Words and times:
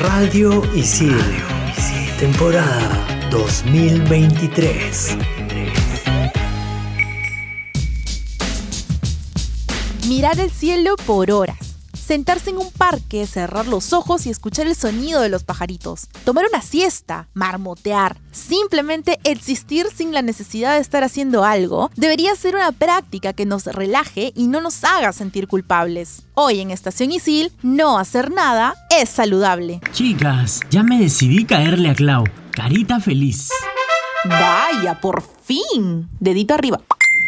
Radio 0.00 0.62
Isil, 0.76 1.18
temporada 2.20 3.28
2023. 3.32 5.16
Mirar 10.06 10.38
el 10.38 10.52
cielo 10.52 10.94
por 11.04 11.32
horas. 11.32 11.67
Sentarse 12.08 12.48
en 12.48 12.56
un 12.56 12.70
parque, 12.70 13.26
cerrar 13.26 13.66
los 13.66 13.92
ojos 13.92 14.24
y 14.24 14.30
escuchar 14.30 14.66
el 14.66 14.74
sonido 14.74 15.20
de 15.20 15.28
los 15.28 15.44
pajaritos. 15.44 16.08
Tomar 16.24 16.46
una 16.50 16.62
siesta, 16.62 17.28
marmotear. 17.34 18.16
Simplemente 18.32 19.18
existir 19.24 19.88
sin 19.94 20.14
la 20.14 20.22
necesidad 20.22 20.72
de 20.72 20.80
estar 20.80 21.04
haciendo 21.04 21.44
algo 21.44 21.90
debería 21.96 22.34
ser 22.34 22.54
una 22.54 22.72
práctica 22.72 23.34
que 23.34 23.44
nos 23.44 23.66
relaje 23.66 24.32
y 24.34 24.46
no 24.46 24.62
nos 24.62 24.84
haga 24.84 25.12
sentir 25.12 25.48
culpables. 25.48 26.22
Hoy 26.32 26.60
en 26.60 26.70
Estación 26.70 27.12
Isil, 27.12 27.52
no 27.62 27.98
hacer 27.98 28.30
nada 28.30 28.74
es 28.88 29.10
saludable. 29.10 29.82
Chicas, 29.92 30.60
ya 30.70 30.82
me 30.82 30.98
decidí 30.98 31.44
caerle 31.44 31.90
a 31.90 31.94
Clau. 31.94 32.24
Carita 32.52 33.00
feliz. 33.00 33.50
Vaya, 34.24 34.98
por 34.98 35.22
fin. 35.44 36.08
Dedito 36.20 36.54
arriba. 36.54 36.80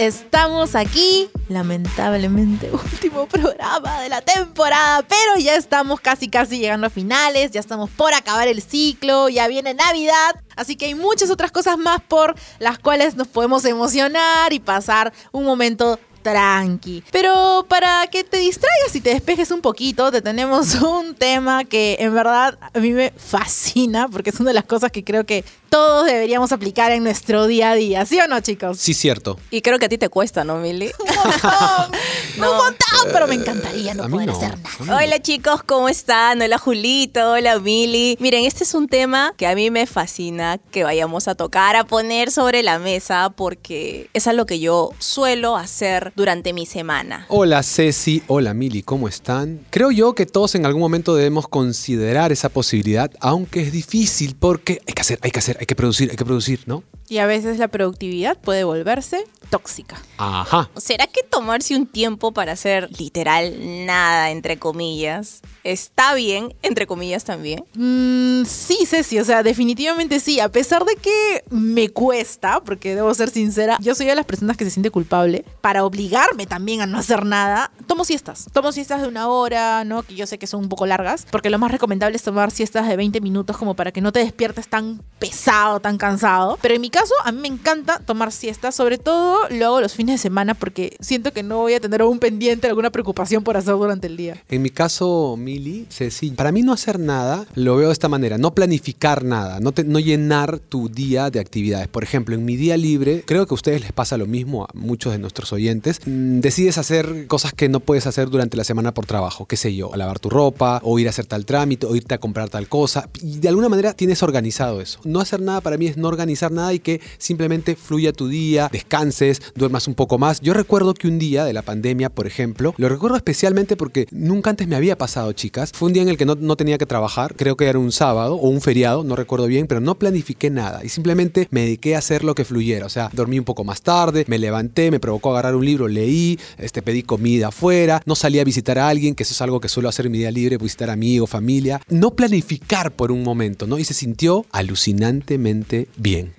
Estamos 0.00 0.76
aquí, 0.76 1.28
lamentablemente, 1.50 2.70
último 2.92 3.26
programa 3.26 4.00
de 4.00 4.08
la 4.08 4.22
temporada, 4.22 5.02
pero 5.02 5.36
ya 5.38 5.56
estamos 5.56 6.00
casi 6.00 6.30
casi 6.30 6.58
llegando 6.58 6.86
a 6.86 6.90
finales, 6.90 7.50
ya 7.50 7.60
estamos 7.60 7.90
por 7.90 8.14
acabar 8.14 8.48
el 8.48 8.62
ciclo, 8.62 9.28
ya 9.28 9.46
viene 9.46 9.74
Navidad, 9.74 10.42
así 10.56 10.76
que 10.76 10.86
hay 10.86 10.94
muchas 10.94 11.28
otras 11.28 11.52
cosas 11.52 11.76
más 11.76 12.00
por 12.00 12.34
las 12.60 12.78
cuales 12.78 13.14
nos 13.14 13.28
podemos 13.28 13.62
emocionar 13.66 14.54
y 14.54 14.58
pasar 14.58 15.12
un 15.32 15.44
momento 15.44 15.98
tranqui. 16.22 17.04
Pero 17.10 17.66
para 17.68 18.06
que 18.06 18.24
te 18.24 18.38
distraigas 18.38 18.94
y 18.94 19.00
te 19.00 19.10
despejes 19.10 19.50
un 19.50 19.60
poquito, 19.60 20.10
te 20.10 20.22
tenemos 20.22 20.74
un 20.82 21.14
tema 21.14 21.64
que 21.64 21.96
en 22.00 22.14
verdad 22.14 22.58
a 22.72 22.78
mí 22.78 22.92
me 22.92 23.12
fascina 23.16 24.08
porque 24.08 24.30
es 24.30 24.40
una 24.40 24.50
de 24.50 24.54
las 24.54 24.64
cosas 24.64 24.90
que 24.90 25.04
creo 25.04 25.24
que 25.24 25.44
todos 25.70 26.04
deberíamos 26.04 26.50
aplicar 26.50 26.90
en 26.90 27.04
nuestro 27.04 27.46
día 27.46 27.70
a 27.70 27.74
día, 27.74 28.04
¿sí 28.04 28.18
o 28.20 28.26
no, 28.26 28.40
chicos? 28.40 28.76
Sí, 28.76 28.92
cierto. 28.92 29.38
Y 29.50 29.62
creo 29.62 29.78
que 29.78 29.86
a 29.86 29.88
ti 29.88 29.98
te 29.98 30.08
cuesta, 30.08 30.42
¿no, 30.42 30.56
Mili? 30.56 30.90
Un 30.98 31.06
montón, 31.06 32.00
un 32.36 32.56
montón, 32.56 33.12
pero 33.12 33.28
me 33.28 33.36
encantaría 33.36 33.94
no 33.94 34.08
poder 34.08 34.26
no, 34.26 34.36
hacer 34.36 34.58
nada. 34.58 34.70
no. 34.84 34.96
Hola 34.96 35.22
chicos, 35.22 35.62
¿cómo 35.62 35.88
están? 35.88 36.42
Hola 36.42 36.58
Julito, 36.58 37.32
hola 37.32 37.60
Mili. 37.60 38.16
Miren, 38.20 38.44
este 38.44 38.64
es 38.64 38.74
un 38.74 38.88
tema 38.88 39.32
que 39.36 39.46
a 39.46 39.54
mí 39.54 39.70
me 39.70 39.86
fascina 39.86 40.58
que 40.72 40.82
vayamos 40.82 41.28
a 41.28 41.36
tocar, 41.36 41.76
a 41.76 41.84
poner 41.84 42.32
sobre 42.32 42.64
la 42.64 42.80
mesa, 42.80 43.30
porque 43.30 44.10
es 44.12 44.26
algo 44.26 44.46
que 44.46 44.58
yo 44.58 44.90
suelo 44.98 45.56
hacer 45.56 46.12
durante 46.16 46.52
mi 46.52 46.66
semana. 46.66 47.26
Hola 47.28 47.62
Ceci, 47.62 48.24
hola 48.26 48.54
Mili, 48.54 48.82
¿cómo 48.82 49.06
están? 49.06 49.64
Creo 49.70 49.92
yo 49.92 50.14
que 50.16 50.26
todos 50.26 50.56
en 50.56 50.66
algún 50.66 50.82
momento 50.82 51.14
debemos 51.14 51.46
considerar 51.46 52.32
esa 52.32 52.48
posibilidad, 52.48 53.10
aunque 53.20 53.62
es 53.62 53.70
difícil 53.70 54.34
porque 54.34 54.80
hay 54.86 54.94
que 54.94 55.02
hacer, 55.02 55.18
hay 55.22 55.30
que 55.30 55.38
hacer, 55.38 55.59
hay 55.60 55.66
que 55.66 55.76
producir, 55.76 56.10
hay 56.10 56.16
que 56.16 56.24
producir, 56.24 56.60
¿no? 56.64 56.82
Y 57.10 57.18
a 57.18 57.26
veces 57.26 57.58
la 57.58 57.68
productividad 57.68 58.38
puede 58.38 58.62
volverse 58.62 59.26
tóxica. 59.50 60.00
Ajá. 60.16 60.70
¿Será 60.76 61.08
que 61.08 61.24
tomarse 61.24 61.74
un 61.74 61.86
tiempo 61.86 62.32
para 62.32 62.52
hacer 62.52 62.88
literal 62.98 63.84
nada, 63.84 64.30
entre 64.30 64.60
comillas, 64.60 65.42
está 65.64 66.14
bien, 66.14 66.54
entre 66.62 66.86
comillas 66.86 67.24
también? 67.24 67.64
Mm, 67.74 68.44
sí, 68.46 68.78
Ceci, 68.86 69.18
o 69.18 69.24
sea, 69.24 69.42
definitivamente 69.42 70.20
sí. 70.20 70.38
A 70.38 70.48
pesar 70.48 70.84
de 70.84 70.94
que 70.94 71.44
me 71.50 71.88
cuesta, 71.88 72.60
porque 72.60 72.94
debo 72.94 73.12
ser 73.12 73.30
sincera, 73.30 73.76
yo 73.80 73.96
soy 73.96 74.06
de 74.06 74.14
las 74.14 74.24
personas 74.24 74.56
que 74.56 74.64
se 74.64 74.70
siente 74.70 74.90
culpable, 74.90 75.44
para 75.60 75.84
obligarme 75.84 76.46
también 76.46 76.80
a 76.80 76.86
no 76.86 76.98
hacer 76.98 77.26
nada, 77.26 77.72
tomo 77.88 78.04
siestas. 78.04 78.46
Tomo 78.52 78.70
siestas 78.70 79.02
de 79.02 79.08
una 79.08 79.28
hora, 79.28 79.82
¿no? 79.82 80.04
Que 80.04 80.14
yo 80.14 80.28
sé 80.28 80.38
que 80.38 80.46
son 80.46 80.60
un 80.60 80.68
poco 80.68 80.86
largas, 80.86 81.26
porque 81.28 81.50
lo 81.50 81.58
más 81.58 81.72
recomendable 81.72 82.16
es 82.16 82.22
tomar 82.22 82.52
siestas 82.52 82.86
de 82.86 82.96
20 82.96 83.20
minutos 83.20 83.56
como 83.56 83.74
para 83.74 83.90
que 83.90 84.00
no 84.00 84.12
te 84.12 84.20
despiertes 84.20 84.68
tan 84.68 85.02
pesado, 85.18 85.80
tan 85.80 85.98
cansado. 85.98 86.56
Pero 86.62 86.74
en 86.74 86.80
mi 86.80 86.90
caso, 86.90 86.99
a 87.24 87.32
mí 87.32 87.40
me 87.40 87.48
encanta 87.48 87.98
tomar 87.98 88.32
siestas, 88.32 88.74
sobre 88.74 88.98
todo 88.98 89.38
lo 89.50 89.66
hago 89.66 89.80
los 89.80 89.94
fines 89.94 90.14
de 90.14 90.18
semana 90.18 90.54
porque 90.54 90.96
siento 91.00 91.32
que 91.32 91.42
no 91.42 91.58
voy 91.58 91.74
a 91.74 91.80
tener 91.80 92.00
algún 92.00 92.18
pendiente, 92.18 92.66
alguna 92.66 92.90
preocupación 92.90 93.42
por 93.42 93.56
hacer 93.56 93.74
durante 93.74 94.06
el 94.06 94.16
día. 94.16 94.42
En 94.48 94.62
mi 94.62 94.70
caso, 94.70 95.36
Mili, 95.38 95.86
Ceci, 95.90 96.30
para 96.30 96.52
mí 96.52 96.62
no 96.62 96.72
hacer 96.72 96.98
nada 96.98 97.46
lo 97.54 97.76
veo 97.76 97.88
de 97.88 97.92
esta 97.92 98.08
manera, 98.08 98.38
no 98.38 98.54
planificar 98.54 99.24
nada, 99.24 99.60
no, 99.60 99.70
llenar 100.00 100.58
tu 100.58 100.88
día 100.88 101.30
de 101.30 101.40
actividades. 101.40 101.88
Por 101.88 102.02
ejemplo, 102.02 102.34
en 102.34 102.44
mi 102.44 102.56
día 102.56 102.76
libre, 102.76 103.22
creo 103.26 103.46
que 103.46 103.54
a 103.54 103.56
ustedes 103.56 103.80
les 103.80 103.92
pasa 103.92 104.16
lo 104.16 104.26
mismo 104.26 104.64
a 104.64 104.68
muchos 104.74 105.12
de 105.12 105.18
nuestros 105.18 105.52
oyentes, 105.52 106.00
mm, 106.06 106.40
decides 106.40 106.78
hacer 106.78 107.26
cosas 107.26 107.52
que 107.52 107.68
no 107.68 107.80
puedes 107.80 108.06
hacer 108.06 108.30
durante 108.30 108.56
la 108.56 108.64
semana 108.64 108.92
por 108.92 109.06
trabajo, 109.06 109.46
qué 109.46 109.56
sé 109.56 109.74
yo, 109.74 109.90
lavar 109.94 110.18
tu 110.18 110.30
ropa, 110.30 110.80
o 110.84 110.98
ir 110.98 111.06
a 111.06 111.10
hacer 111.10 111.26
tal 111.26 111.44
trámite, 111.44 111.86
o 111.86 111.94
irte 111.94 112.14
a 112.14 112.18
comprar 112.18 112.48
tal 112.48 112.68
cosa, 112.68 113.08
de 113.20 113.48
alguna 113.48 113.68
manera 113.68 113.92
tienes 113.92 114.22
organizado 114.22 114.80
eso. 114.80 115.00
No 115.04 115.20
hacer 115.20 115.40
nada 115.40 115.60
para 115.60 115.76
mí 115.76 115.86
es 115.86 115.96
no 115.96 116.08
organizar 116.08 116.50
nada 116.50 116.72
y 116.72 116.80
que 116.80 116.89
simplemente 117.18 117.76
fluya 117.76 118.12
tu 118.12 118.26
día, 118.26 118.68
descanses, 118.72 119.40
duermas 119.54 119.86
un 119.86 119.94
poco 119.94 120.18
más. 120.18 120.40
Yo 120.40 120.54
recuerdo 120.54 120.94
que 120.94 121.06
un 121.06 121.18
día 121.18 121.44
de 121.44 121.52
la 121.52 121.62
pandemia, 121.62 122.08
por 122.10 122.26
ejemplo, 122.26 122.74
lo 122.76 122.88
recuerdo 122.88 123.16
especialmente 123.16 123.76
porque 123.76 124.06
nunca 124.10 124.50
antes 124.50 124.66
me 124.66 124.76
había 124.76 124.98
pasado, 124.98 125.32
chicas. 125.32 125.72
Fue 125.72 125.86
un 125.86 125.92
día 125.92 126.02
en 126.02 126.08
el 126.08 126.16
que 126.16 126.26
no, 126.26 126.34
no 126.34 126.56
tenía 126.56 126.78
que 126.78 126.86
trabajar, 126.86 127.34
creo 127.36 127.56
que 127.56 127.66
era 127.66 127.78
un 127.78 127.92
sábado 127.92 128.34
o 128.34 128.48
un 128.48 128.60
feriado, 128.60 129.04
no 129.04 129.14
recuerdo 129.14 129.46
bien, 129.46 129.66
pero 129.66 129.80
no 129.80 129.94
planifiqué 129.96 130.50
nada 130.50 130.80
y 130.84 130.88
simplemente 130.88 131.48
me 131.50 131.62
dediqué 131.62 131.94
a 131.94 131.98
hacer 131.98 132.24
lo 132.24 132.34
que 132.34 132.44
fluyera. 132.44 132.86
O 132.86 132.88
sea, 132.88 133.10
dormí 133.12 133.38
un 133.38 133.44
poco 133.44 133.64
más 133.64 133.82
tarde, 133.82 134.24
me 134.26 134.38
levanté, 134.38 134.90
me 134.90 135.00
provocó 135.00 135.30
agarrar 135.30 135.54
un 135.54 135.64
libro, 135.64 135.88
leí, 135.88 136.38
este, 136.58 136.82
pedí 136.82 137.02
comida 137.02 137.48
afuera, 137.48 138.02
no 138.06 138.14
salí 138.14 138.38
a 138.38 138.44
visitar 138.44 138.78
a 138.78 138.88
alguien, 138.88 139.14
que 139.14 139.22
eso 139.22 139.32
es 139.32 139.40
algo 139.40 139.60
que 139.60 139.68
suelo 139.68 139.88
hacer 139.88 140.06
en 140.06 140.12
mi 140.12 140.18
día 140.18 140.30
libre, 140.30 140.56
visitar 140.56 140.90
amigos, 140.90 141.30
familia. 141.30 141.80
No 141.88 142.12
planificar 142.12 142.92
por 142.92 143.12
un 143.12 143.22
momento, 143.22 143.66
¿no? 143.66 143.78
Y 143.78 143.84
se 143.84 143.94
sintió 143.94 144.46
alucinantemente 144.52 145.88
bien. 145.96 146.32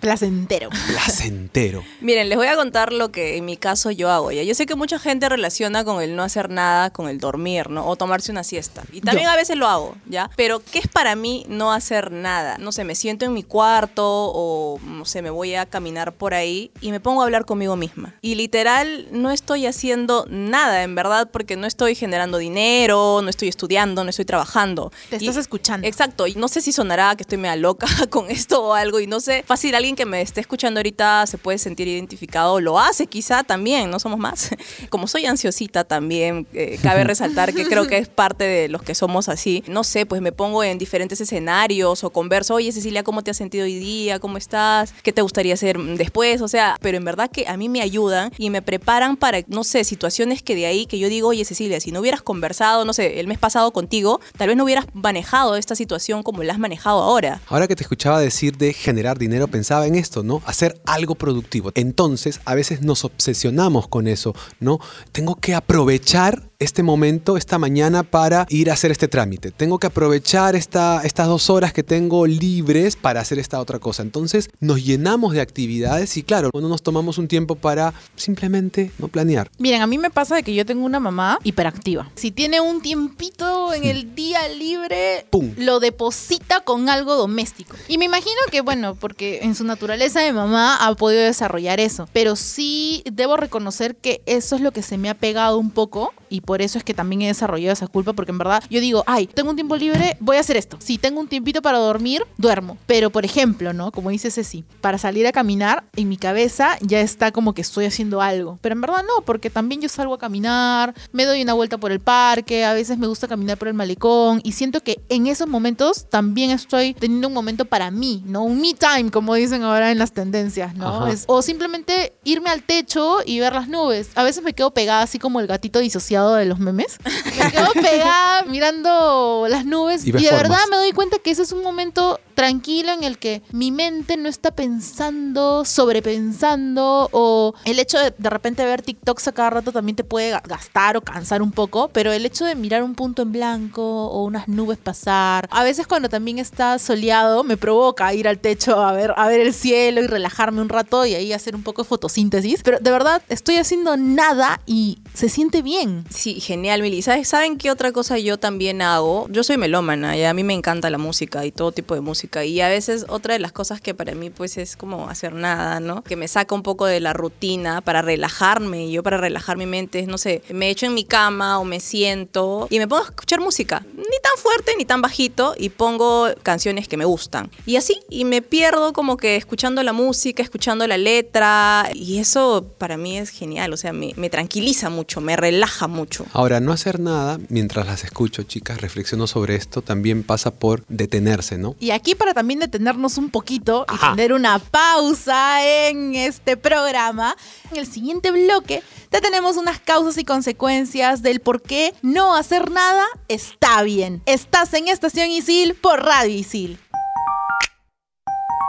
Placentero. 0.88 1.84
Miren, 2.00 2.30
les 2.30 2.38
voy 2.38 2.47
a 2.47 2.56
contar 2.56 2.94
lo 2.94 3.12
que 3.12 3.38
en 3.38 3.46
mi 3.46 3.58
caso 3.58 3.92
yo 3.92 4.09
hago. 4.09 4.31
¿ya? 4.31 4.44
Yo 4.44 4.56
sé 4.56 4.66
que 4.66 4.75
mucha 4.75 5.00
gente 5.00 5.28
relaciona 5.30 5.84
con 5.84 6.02
el 6.02 6.16
no 6.16 6.24
hacer 6.24 6.50
nada, 6.50 6.90
con 6.92 7.08
el 7.09 7.19
dormir, 7.19 7.69
¿no? 7.69 7.86
O 7.88 7.96
tomarse 7.96 8.31
una 8.31 8.44
siesta. 8.44 8.84
Y 8.91 9.02
también 9.02 9.28
Yo. 9.28 9.34
a 9.34 9.36
veces 9.36 9.58
lo 9.58 9.68
hago, 9.68 9.96
¿ya? 10.08 10.30
Pero, 10.36 10.62
¿qué 10.72 10.80
es 10.80 10.88
para 10.88 11.16
mí 11.16 11.46
no 11.47 11.74
hacer 11.74 12.12
nada? 12.12 12.58
No 12.58 12.72
sé, 12.72 12.84
me 12.84 12.96
siento 12.96 13.25
en 13.25 13.34
mi 13.34 13.44
cuarto 13.44 14.03
o, 14.06 14.80
no 14.86 15.06
sé, 15.06 15.22
me 15.22 15.30
voy 15.30 15.56
a 15.56 15.66
caminar 15.66 16.14
por 16.14 16.34
ahí 16.34 16.72
y 16.81 16.91
me 16.91 17.00
pongo 17.00 17.22
a 17.22 17.25
hablar 17.25 17.46
conmigo 17.46 17.75
misma. 17.75 18.16
Y 18.22 18.36
literal, 18.36 19.08
no 19.12 19.31
estoy 19.31 19.66
haciendo 19.66 20.25
nada, 20.30 20.84
en 20.84 20.96
verdad, 20.96 21.30
porque 21.31 21.56
no 21.58 21.68
estoy 21.68 21.96
generando 21.96 22.38
dinero, 22.38 23.22
no 23.22 23.30
estoy 23.30 23.47
estudiando, 23.50 24.03
no 24.03 24.09
estoy 24.09 24.25
trabajando. 24.25 24.91
Te 25.09 25.18
Y- 25.18 25.28
estás 25.28 25.38
escuchando. 25.38 25.88
Exacto, 25.88 26.28
y 26.28 26.36
no 26.36 26.47
sé 26.47 26.62
si 26.62 26.72
sonará 26.72 27.16
que 27.16 27.24
estoy 27.24 27.38
media 27.38 27.56
loca 27.56 27.88
con 28.09 28.30
esto 28.30 28.64
o 28.64 28.74
algo, 28.74 29.00
y 29.00 29.08
no 29.08 29.20
sé, 29.20 29.44
fácil, 29.46 29.75
alguien 29.75 29.96
que 29.96 30.06
me 30.06 30.21
esté 30.22 30.42
escuchando 30.42 30.80
ahorita 30.80 31.26
se 31.28 31.38
puede 31.38 31.58
sentir 31.58 31.88
identificado, 31.88 32.59
lo 32.59 32.80
hace 32.80 33.08
quizá 33.08 33.44
también, 33.44 33.90
no 33.90 34.00
somos 34.00 34.20
más. 34.20 34.50
Como 34.90 35.08
soy 35.08 35.26
ansiosita 35.26 35.84
también, 35.84 36.48
eh, 36.54 36.80
cabe 36.82 37.04
resaltar 37.04 37.54
que 37.54 37.66
creo 37.66 37.88
que 37.88 37.98
es 37.98 38.08
parte 38.08 38.44
de 38.44 38.68
los 38.68 38.82
que 38.84 38.96
somos 38.96 39.30
así. 39.30 39.64
No 39.68 39.84
sé, 39.84 40.06
pues 40.06 40.22
me 40.22 40.32
pongo 40.32 40.64
en 40.64 40.78
diferentes 40.78 41.20
escenarios 41.22 42.03
o 42.03 42.09
converso, 42.09 42.56
oye 42.56 42.72
Cecilia, 42.72 43.03
¿cómo 43.03 43.23
te 43.23 43.32
has 43.32 43.38
sentido 43.38 43.66
hoy 43.66 43.78
día? 43.79 44.20
¿Cómo 44.20 44.38
estás? 44.38 44.94
¿Qué 45.03 45.12
te 45.12 45.22
gustaría 45.22 45.53
hacer 45.53 45.78
después? 45.78 46.41
O 46.41 46.47
sea, 46.47 46.78
pero 46.82 46.97
en 46.97 47.06
verdad 47.06 47.29
que 47.32 47.47
a 47.47 47.58
mí 47.58 47.70
me 47.70 47.82
ayudan 47.82 48.32
y 48.38 48.50
me 48.50 48.62
preparan 48.62 49.17
para, 49.17 49.40
no 49.47 49.64
sé, 49.64 49.84
situaciones 49.84 50.41
que 50.44 50.56
de 50.56 50.66
ahí 50.66 50.85
que 50.85 51.00
yo 51.00 51.09
digo, 51.09 51.29
oye 51.29 51.46
Cecilia, 51.46 51.79
si 51.79 51.91
no 51.91 52.00
hubieras 52.00 52.22
conversado, 52.22 52.85
no 52.85 52.94
sé, 52.94 53.20
el 53.20 53.28
mes 53.28 53.40
pasado 53.40 53.72
contigo, 53.72 54.20
tal 54.38 54.47
vez 54.47 54.58
no 54.58 54.64
hubieras 54.64 54.85
manejado 54.94 55.56
esta 55.56 55.76
situación 55.76 56.24
como 56.24 56.44
la 56.44 56.53
has 56.53 56.59
manejado 56.59 57.02
ahora. 57.02 57.41
Ahora 57.47 57.67
que 57.67 57.76
te 57.76 57.84
escuchaba 57.84 58.20
decir 58.20 58.58
de 58.58 58.74
generar 58.74 59.17
dinero, 59.17 59.47
pensaba 59.47 59.88
en 59.88 59.96
esto, 59.96 60.10
¿no? 60.23 60.41
Hacer 60.46 60.81
algo 60.85 61.16
productivo. 61.16 61.72
Entonces, 61.75 62.41
a 62.46 62.55
veces 62.55 62.81
nos 62.81 63.05
obsesionamos 63.05 63.87
con 63.87 64.08
eso, 64.08 64.35
¿no? 64.59 64.79
Tengo 65.11 65.35
que 65.35 65.55
aprovechar 65.55 66.51
este 66.61 66.84
momento, 66.84 67.37
esta 67.37 67.58
mañana 67.58 68.03
para 68.03 68.46
ir 68.49 68.69
a 68.69 68.73
hacer 68.73 68.91
este 68.91 69.08
trámite. 69.08 69.52
Tengo 69.52 69.79
que 69.79 69.87
aprovechar 69.87 70.55
esta, 70.55 71.02
estas 71.03 71.28
dos 71.28 71.49
horas 71.49 71.73
que 71.73 71.81
tengo 71.84 72.28
libres 72.28 72.96
para 72.96 73.19
hacer 73.19 73.40
esta 73.40 73.59
otra 73.59 73.79
cosa. 73.79 74.03
Entonces 74.03 74.49
nos 74.59 74.84
llenamos 74.84 75.34
de 75.34 75.41
actividades 75.41 76.16
y 76.17 76.23
claro, 76.23 76.52
no 76.53 76.69
nos 76.69 76.84
tomamos 76.84 77.17
un 77.17 77.28
tiempo 77.28 77.55
para 77.55 77.93
simplemente 78.16 78.91
no 78.99 79.08
planear. 79.08 79.49
Miren, 79.58 79.81
a 79.81 79.87
mí 79.87 79.97
me 79.97 80.11
pasa 80.11 80.35
de 80.35 80.43
que 80.43 80.53
yo 80.53 80.66
tengo 80.66 80.85
una 80.85 80.99
mamá 80.99 81.40
hiperactiva. 81.43 82.11
Si 82.16 82.29
tiene 82.31 82.61
un 82.61 82.81
tiempito 82.81 83.73
en 83.73 83.85
el 83.85 84.14
día 84.16 84.47
libre, 84.49 85.25
Pum. 85.31 85.53
lo 85.57 85.79
deposita 85.79 86.61
con 86.61 86.90
algo 86.90 87.16
doméstico. 87.16 87.75
Y 87.87 87.97
me 87.97 88.05
imagino 88.05 88.40
que, 88.52 88.61
bueno, 88.61 88.93
porque 88.93 89.40
en 89.41 89.55
su 89.55 89.64
naturaleza 89.64 90.19
de 90.19 90.31
mamá 90.31 90.75
ha 90.85 90.93
podido 90.93 91.23
desarrollar 91.23 91.79
eso. 91.79 92.07
Pero 92.14 92.35
sí 92.35 93.02
debo 93.11 93.35
reconocer 93.35 93.96
que 93.96 94.22
eso 94.28 94.55
es 94.55 94.61
lo 94.61 94.72
que 94.72 94.84
se 94.84 94.99
me 94.99 95.09
ha 95.09 95.16
pegado 95.16 95.57
un 95.57 95.72
poco 95.72 96.14
y 96.29 96.41
por 96.41 96.51
eso 96.59 96.80
es 96.80 96.84
que 96.84 96.96
también 96.96 97.22
he 97.22 97.28
desarrollado 97.28 97.72
esa 97.74 97.86
culpa 97.86 98.14
porque 98.14 98.32
en 98.32 98.40
verdad 98.40 98.64
yo 98.70 98.80
digo, 98.82 99.03
ay, 99.06 99.28
tengo 99.28 99.52
un 99.52 99.56
tiempo 99.56 99.76
libre, 99.76 100.18
voy 100.20 100.38
a 100.38 100.40
hacer 100.40 100.58
esto. 100.58 100.78
Si 100.82 100.98
tengo 100.98 101.20
un 101.20 101.28
tiempito 101.28 101.62
para 101.62 101.78
dormir, 101.78 102.24
duermo. 102.38 102.78
Pero 102.88 103.12
por 103.12 103.24
ejemplo, 103.26 103.74
¿no? 103.74 103.92
Como 103.92 104.09
dice 104.09 104.32
Ceci, 104.32 104.64
para 104.82 104.98
salir 104.98 105.28
a 105.28 105.32
caminar, 105.32 105.84
en 105.96 106.09
mi 106.09 106.18
cabeza 106.18 106.78
ya 106.82 107.00
está 107.00 107.32
como 107.32 107.53
que 107.53 107.62
estoy 107.62 107.86
haciendo 107.86 108.22
algo. 108.22 108.58
Pero 108.62 108.74
en 108.74 108.82
verdad 108.82 109.03
no, 109.08 109.24
porque 109.24 109.52
también 109.52 109.82
yo 109.82 109.90
salgo 109.90 110.16
a 110.16 110.18
caminar, 110.18 110.96
me 111.12 111.26
doy 111.26 111.44
una 111.44 111.53
vuelta 111.53 111.78
por 111.78 111.92
el 111.92 112.00
parque, 112.00 112.66
a 112.66 112.74
veces 112.74 112.98
me 112.98 113.06
gusta 113.08 113.28
caminar 113.28 113.58
por 113.58 113.68
el 113.68 113.74
malecón 113.74 114.42
y 114.44 114.53
siento 114.53 114.82
que 114.82 115.00
en 115.09 115.28
esos 115.28 115.48
momentos 115.48 116.08
también 116.09 116.50
estoy 116.50 116.94
teniendo 116.94 117.28
un 117.28 117.34
momento 117.34 117.66
para 117.66 117.92
mí, 117.92 118.24
¿no? 118.26 118.44
Un 118.44 118.59
me 118.62 118.74
time, 118.74 119.12
como 119.12 119.36
dicen 119.36 119.62
ahora 119.64 119.92
en 119.92 120.00
las 120.00 120.14
tendencias, 120.14 120.74
¿no? 120.76 121.08
Es- 121.08 121.26
o 121.28 121.42
simplemente 121.42 122.14
irme 122.24 122.50
al 122.50 122.64
techo 122.64 123.18
y 123.26 123.40
ver 123.40 123.53
las 123.53 123.68
nubes. 123.68 124.09
A 124.16 124.24
veces 124.24 124.44
me 124.44 124.53
quedo 124.53 124.72
pegada 124.74 125.02
así 125.03 125.20
como 125.20 125.40
el 125.40 125.48
gatito 125.48 125.80
disociado 125.80 126.36
de 126.36 126.41
los 126.46 126.59
memes. 126.59 126.97
Me 127.05 127.52
quedo 127.52 127.72
pegada 127.73 128.43
mirando 128.43 129.46
las 129.49 129.66
nubes 129.66 130.05
Y 130.05 130.11
de 130.11 130.20
formas. 130.20 130.41
verdad 130.41 130.59
me 130.70 130.78
doy 130.78 130.91
cuenta 130.91 131.17
que 131.20 131.32
ese 131.32 131.43
es 131.43 131.52
un 131.52 131.64
momento 131.64 132.20
tranquilo 132.35 132.91
en 132.93 133.03
el 133.03 133.17
que 133.20 133.41
mi 133.52 133.72
mente 133.72 134.17
no 134.17 134.28
está 134.29 134.52
pensando, 134.52 135.64
sobrepensando 135.66 137.09
o 137.11 137.53
el 137.66 137.79
hecho 137.79 137.97
de 137.99 138.14
de 138.17 138.29
repente 138.29 138.66
ver 138.66 138.82
TikToks 138.82 139.28
a 139.28 139.32
cada 139.32 139.49
rato 139.52 139.72
también 139.72 139.96
te 139.96 140.03
puede 140.03 140.34
ga- 140.34 140.41
gastar 140.47 140.97
o 140.97 141.02
cansar 141.02 141.41
un 141.41 141.52
poco, 141.52 141.90
pero 141.90 142.11
el 142.11 142.26
hecho 142.26 142.46
de 142.46 142.55
mirar 142.55 142.84
un 142.84 142.96
punto 142.96 143.22
en 143.22 143.32
blanco 143.32 143.82
o 144.08 144.23
unas 144.23 144.47
nubes 144.47 144.78
pasar, 144.78 145.47
a 145.52 145.64
veces 145.64 145.88
cuando 145.88 146.09
también 146.09 146.40
está 146.40 146.78
soleado 146.79 147.43
me 147.43 147.58
provoca 147.58 148.14
ir 148.14 148.28
al 148.28 148.40
techo 148.40 148.82
a 148.82 148.91
ver 148.93 149.14
a 149.17 149.28
ver 149.28 149.40
el 149.41 149.53
cielo 149.53 150.02
y 150.02 150.08
relajarme 150.08 150.61
un 150.61 150.70
rato 150.70 151.05
y 151.05 151.16
ahí 151.16 151.34
hacer 151.34 151.55
un 151.55 151.64
poco 151.64 151.84
de 151.84 151.88
fotosíntesis, 151.90 152.61
pero 152.64 152.79
de 152.79 152.91
verdad 152.91 153.22
estoy 153.29 153.58
haciendo 153.58 153.97
nada 153.97 154.61
y 154.66 154.99
se 155.13 155.29
siente 155.29 155.61
bien. 155.61 156.05
Sí, 156.09 156.40
genial, 156.40 156.81
Mili. 156.81 157.02
¿Sabes, 157.02 157.28
¿Saben 157.28 157.58
qué 157.58 157.72
otra 157.72 157.91
cosa 157.91 158.17
yo 158.17 158.37
también 158.37 158.81
hago? 158.81 159.28
Yo 159.29 159.43
soy 159.43 159.58
melómana 159.58 160.17
y 160.17 160.23
a 160.23 160.34
mí 160.34 160.43
me 160.43 160.53
encanta 160.53 160.90
la 160.90 160.97
música 160.97 161.46
y 161.46 161.52
todo 161.52 161.72
tipo 161.72 161.96
de 161.96 162.02
música. 162.02 162.46
Y 162.46 162.61
a 162.61 162.69
veces 162.69 163.05
otra 163.09 163.34
de 163.34 163.40
las 163.40 163.52
cosas 163.52 163.81
que 163.81 163.93
para 163.93 164.13
mí 164.16 164.29
pues 164.29 164.58
es 164.58 164.75
como 164.75 165.09
hacer 165.09 165.34
nada, 165.34 165.79
¿no? 165.79 166.03
Que 166.03 166.16
me 166.16 166.28
saca 166.28 166.55
un 166.55 166.63
poco 166.63 166.85
de 166.85 166.99
la 166.99 167.13
rutina 167.13 167.81
para 167.81 168.02
relajarme. 168.02 168.85
Y 168.87 168.91
yo 168.91 169.03
para 169.03 169.17
relajar 169.17 169.58
mi 169.58 169.66
mente 169.66 170.02
no 170.08 170.17
sé, 170.17 170.41
me 170.49 170.69
echo 170.69 170.85
en 170.85 170.93
mi 170.93 171.03
cama 171.03 171.59
o 171.59 171.64
me 171.64 171.79
siento 171.79 172.67
y 172.69 172.79
me 172.79 172.87
pongo 172.87 173.03
a 173.03 173.05
escuchar 173.05 173.40
música. 173.40 173.85
Ni 173.96 174.03
tan 174.03 174.37
fuerte 174.37 174.73
ni 174.78 174.85
tan 174.85 175.02
bajito 175.02 175.55
y 175.57 175.69
pongo 175.69 176.28
canciones 176.43 176.87
que 176.87 176.97
me 176.97 177.05
gustan. 177.05 177.49
Y 177.66 177.75
así, 177.75 177.99
y 178.09 178.25
me 178.25 178.41
pierdo 178.41 178.93
como 178.93 179.17
que 179.17 179.35
escuchando 179.35 179.84
la 179.84 179.93
música, 179.93 180.43
escuchando 180.43 180.87
la 180.87 180.97
letra. 180.97 181.90
Y 181.93 182.19
eso 182.19 182.66
para 182.78 182.97
mí 182.97 183.17
es 183.17 183.29
genial. 183.29 183.73
O 183.73 183.78
sea, 183.78 183.93
me, 183.93 184.14
me 184.16 184.29
tranquiliza 184.29 184.90
mucho, 184.90 185.01
me 185.22 185.36
relaja 185.36 185.88
mucho. 185.88 186.26
Ahora, 186.34 186.59
no 186.59 186.72
hacer 186.72 187.00
nada 187.00 187.40
mientras 187.50 187.86
las 187.86 188.03
escucho, 188.03 188.44
chicas, 188.44 188.82
reflexiono 188.82 189.28
sobre 189.28 189.56
esto, 189.56 189.82
también 189.82 190.24
pasa 190.24 190.52
por 190.52 190.84
detenerse, 190.88 191.58
¿no? 191.58 191.76
Y 191.80 191.92
aquí 191.92 192.16
para 192.16 192.34
también 192.34 192.59
detenernos 192.59 193.18
un 193.18 193.30
poquito 193.30 193.86
y 193.94 193.98
tener 193.98 194.34
una 194.34 194.59
pausa 194.59 195.66
en 195.66 196.16
este 196.16 196.58
programa, 196.58 197.36
en 197.72 197.78
el 197.78 197.88
siguiente 197.88 198.32
bloque 198.32 198.84
te 199.12 199.20
tenemos 199.20 199.58
unas 199.58 199.80
causas 199.80 200.18
y 200.18 200.24
consecuencias 200.24 201.22
del 201.22 201.42
por 201.42 201.62
qué 201.62 201.94
no 202.02 202.34
hacer 202.34 202.72
nada 202.72 203.06
está 203.28 203.84
bien. 203.84 204.22
Estás 204.26 204.74
en 204.74 204.88
Estación 204.88 205.30
Isil 205.30 205.76
por 205.76 206.02
Radio 206.02 206.34
Isil. 206.34 206.80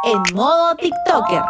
En 0.03 0.35
modo 0.35 0.75
TikToker. 0.75 1.43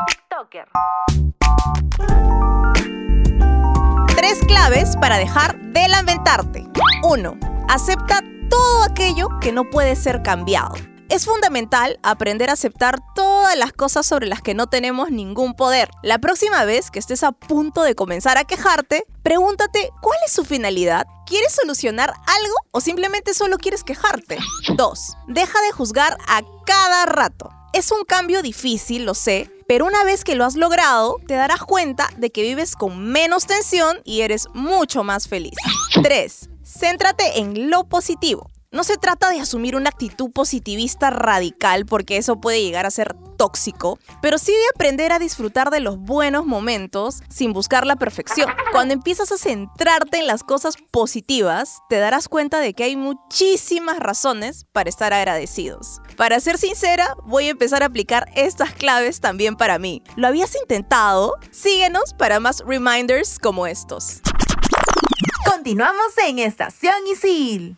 Tres 4.22 4.38
claves 4.46 4.94
para 5.00 5.18
dejar 5.18 5.58
de 5.72 5.88
lamentarte. 5.88 6.64
1. 7.02 7.38
Acepta 7.68 8.20
todo 8.48 8.84
aquello 8.84 9.26
que 9.40 9.50
no 9.50 9.68
puede 9.68 9.96
ser 9.96 10.22
cambiado. 10.22 10.76
Es 11.08 11.24
fundamental 11.24 11.98
aprender 12.04 12.48
a 12.48 12.52
aceptar 12.52 13.00
todas 13.16 13.56
las 13.56 13.72
cosas 13.72 14.06
sobre 14.06 14.28
las 14.28 14.40
que 14.40 14.54
no 14.54 14.68
tenemos 14.68 15.10
ningún 15.10 15.54
poder. 15.54 15.90
La 16.04 16.20
próxima 16.20 16.64
vez 16.64 16.92
que 16.92 17.00
estés 17.00 17.24
a 17.24 17.32
punto 17.32 17.82
de 17.82 17.96
comenzar 17.96 18.38
a 18.38 18.44
quejarte, 18.44 19.04
pregúntate 19.24 19.90
cuál 20.00 20.18
es 20.24 20.32
su 20.32 20.44
finalidad. 20.44 21.04
¿Quieres 21.26 21.56
solucionar 21.60 22.10
algo 22.10 22.54
o 22.70 22.80
simplemente 22.80 23.34
solo 23.34 23.58
quieres 23.58 23.82
quejarte? 23.82 24.38
2. 24.76 25.16
Deja 25.26 25.60
de 25.62 25.72
juzgar 25.72 26.16
a 26.28 26.42
cada 26.64 27.06
rato. 27.06 27.50
Es 27.72 27.90
un 27.90 28.04
cambio 28.04 28.40
difícil, 28.40 29.04
lo 29.04 29.14
sé, 29.14 29.50
pero 29.72 29.86
una 29.86 30.04
vez 30.04 30.22
que 30.22 30.34
lo 30.34 30.44
has 30.44 30.54
logrado, 30.54 31.16
te 31.26 31.32
darás 31.32 31.62
cuenta 31.62 32.10
de 32.18 32.28
que 32.28 32.42
vives 32.42 32.76
con 32.76 33.06
menos 33.06 33.46
tensión 33.46 34.02
y 34.04 34.20
eres 34.20 34.48
mucho 34.52 35.02
más 35.02 35.28
feliz. 35.28 35.54
3. 36.02 36.50
Céntrate 36.62 37.38
en 37.38 37.70
lo 37.70 37.84
positivo. 37.84 38.51
No 38.72 38.84
se 38.84 38.96
trata 38.96 39.28
de 39.28 39.38
asumir 39.38 39.76
una 39.76 39.90
actitud 39.90 40.30
positivista 40.30 41.10
radical 41.10 41.84
porque 41.84 42.16
eso 42.16 42.40
puede 42.40 42.62
llegar 42.62 42.86
a 42.86 42.90
ser 42.90 43.14
tóxico, 43.36 43.98
pero 44.22 44.38
sí 44.38 44.50
de 44.50 44.74
aprender 44.74 45.12
a 45.12 45.18
disfrutar 45.18 45.68
de 45.68 45.80
los 45.80 45.98
buenos 45.98 46.46
momentos 46.46 47.22
sin 47.28 47.52
buscar 47.52 47.86
la 47.86 47.96
perfección. 47.96 48.50
Cuando 48.72 48.94
empiezas 48.94 49.30
a 49.30 49.36
centrarte 49.36 50.20
en 50.20 50.26
las 50.26 50.42
cosas 50.42 50.76
positivas, 50.90 51.80
te 51.90 51.98
darás 51.98 52.28
cuenta 52.28 52.60
de 52.60 52.72
que 52.72 52.84
hay 52.84 52.96
muchísimas 52.96 53.98
razones 53.98 54.64
para 54.72 54.88
estar 54.88 55.12
agradecidos. 55.12 56.00
Para 56.16 56.40
ser 56.40 56.56
sincera, 56.56 57.14
voy 57.26 57.48
a 57.48 57.50
empezar 57.50 57.82
a 57.82 57.86
aplicar 57.86 58.30
estas 58.34 58.72
claves 58.72 59.20
también 59.20 59.54
para 59.54 59.78
mí. 59.78 60.02
¿Lo 60.16 60.28
habías 60.28 60.56
intentado? 60.58 61.34
Síguenos 61.50 62.14
para 62.14 62.40
más 62.40 62.60
reminders 62.66 63.38
como 63.38 63.66
estos. 63.66 64.22
Continuamos 65.44 66.16
en 66.26 66.38
Estación 66.38 66.94
Isil. 67.12 67.76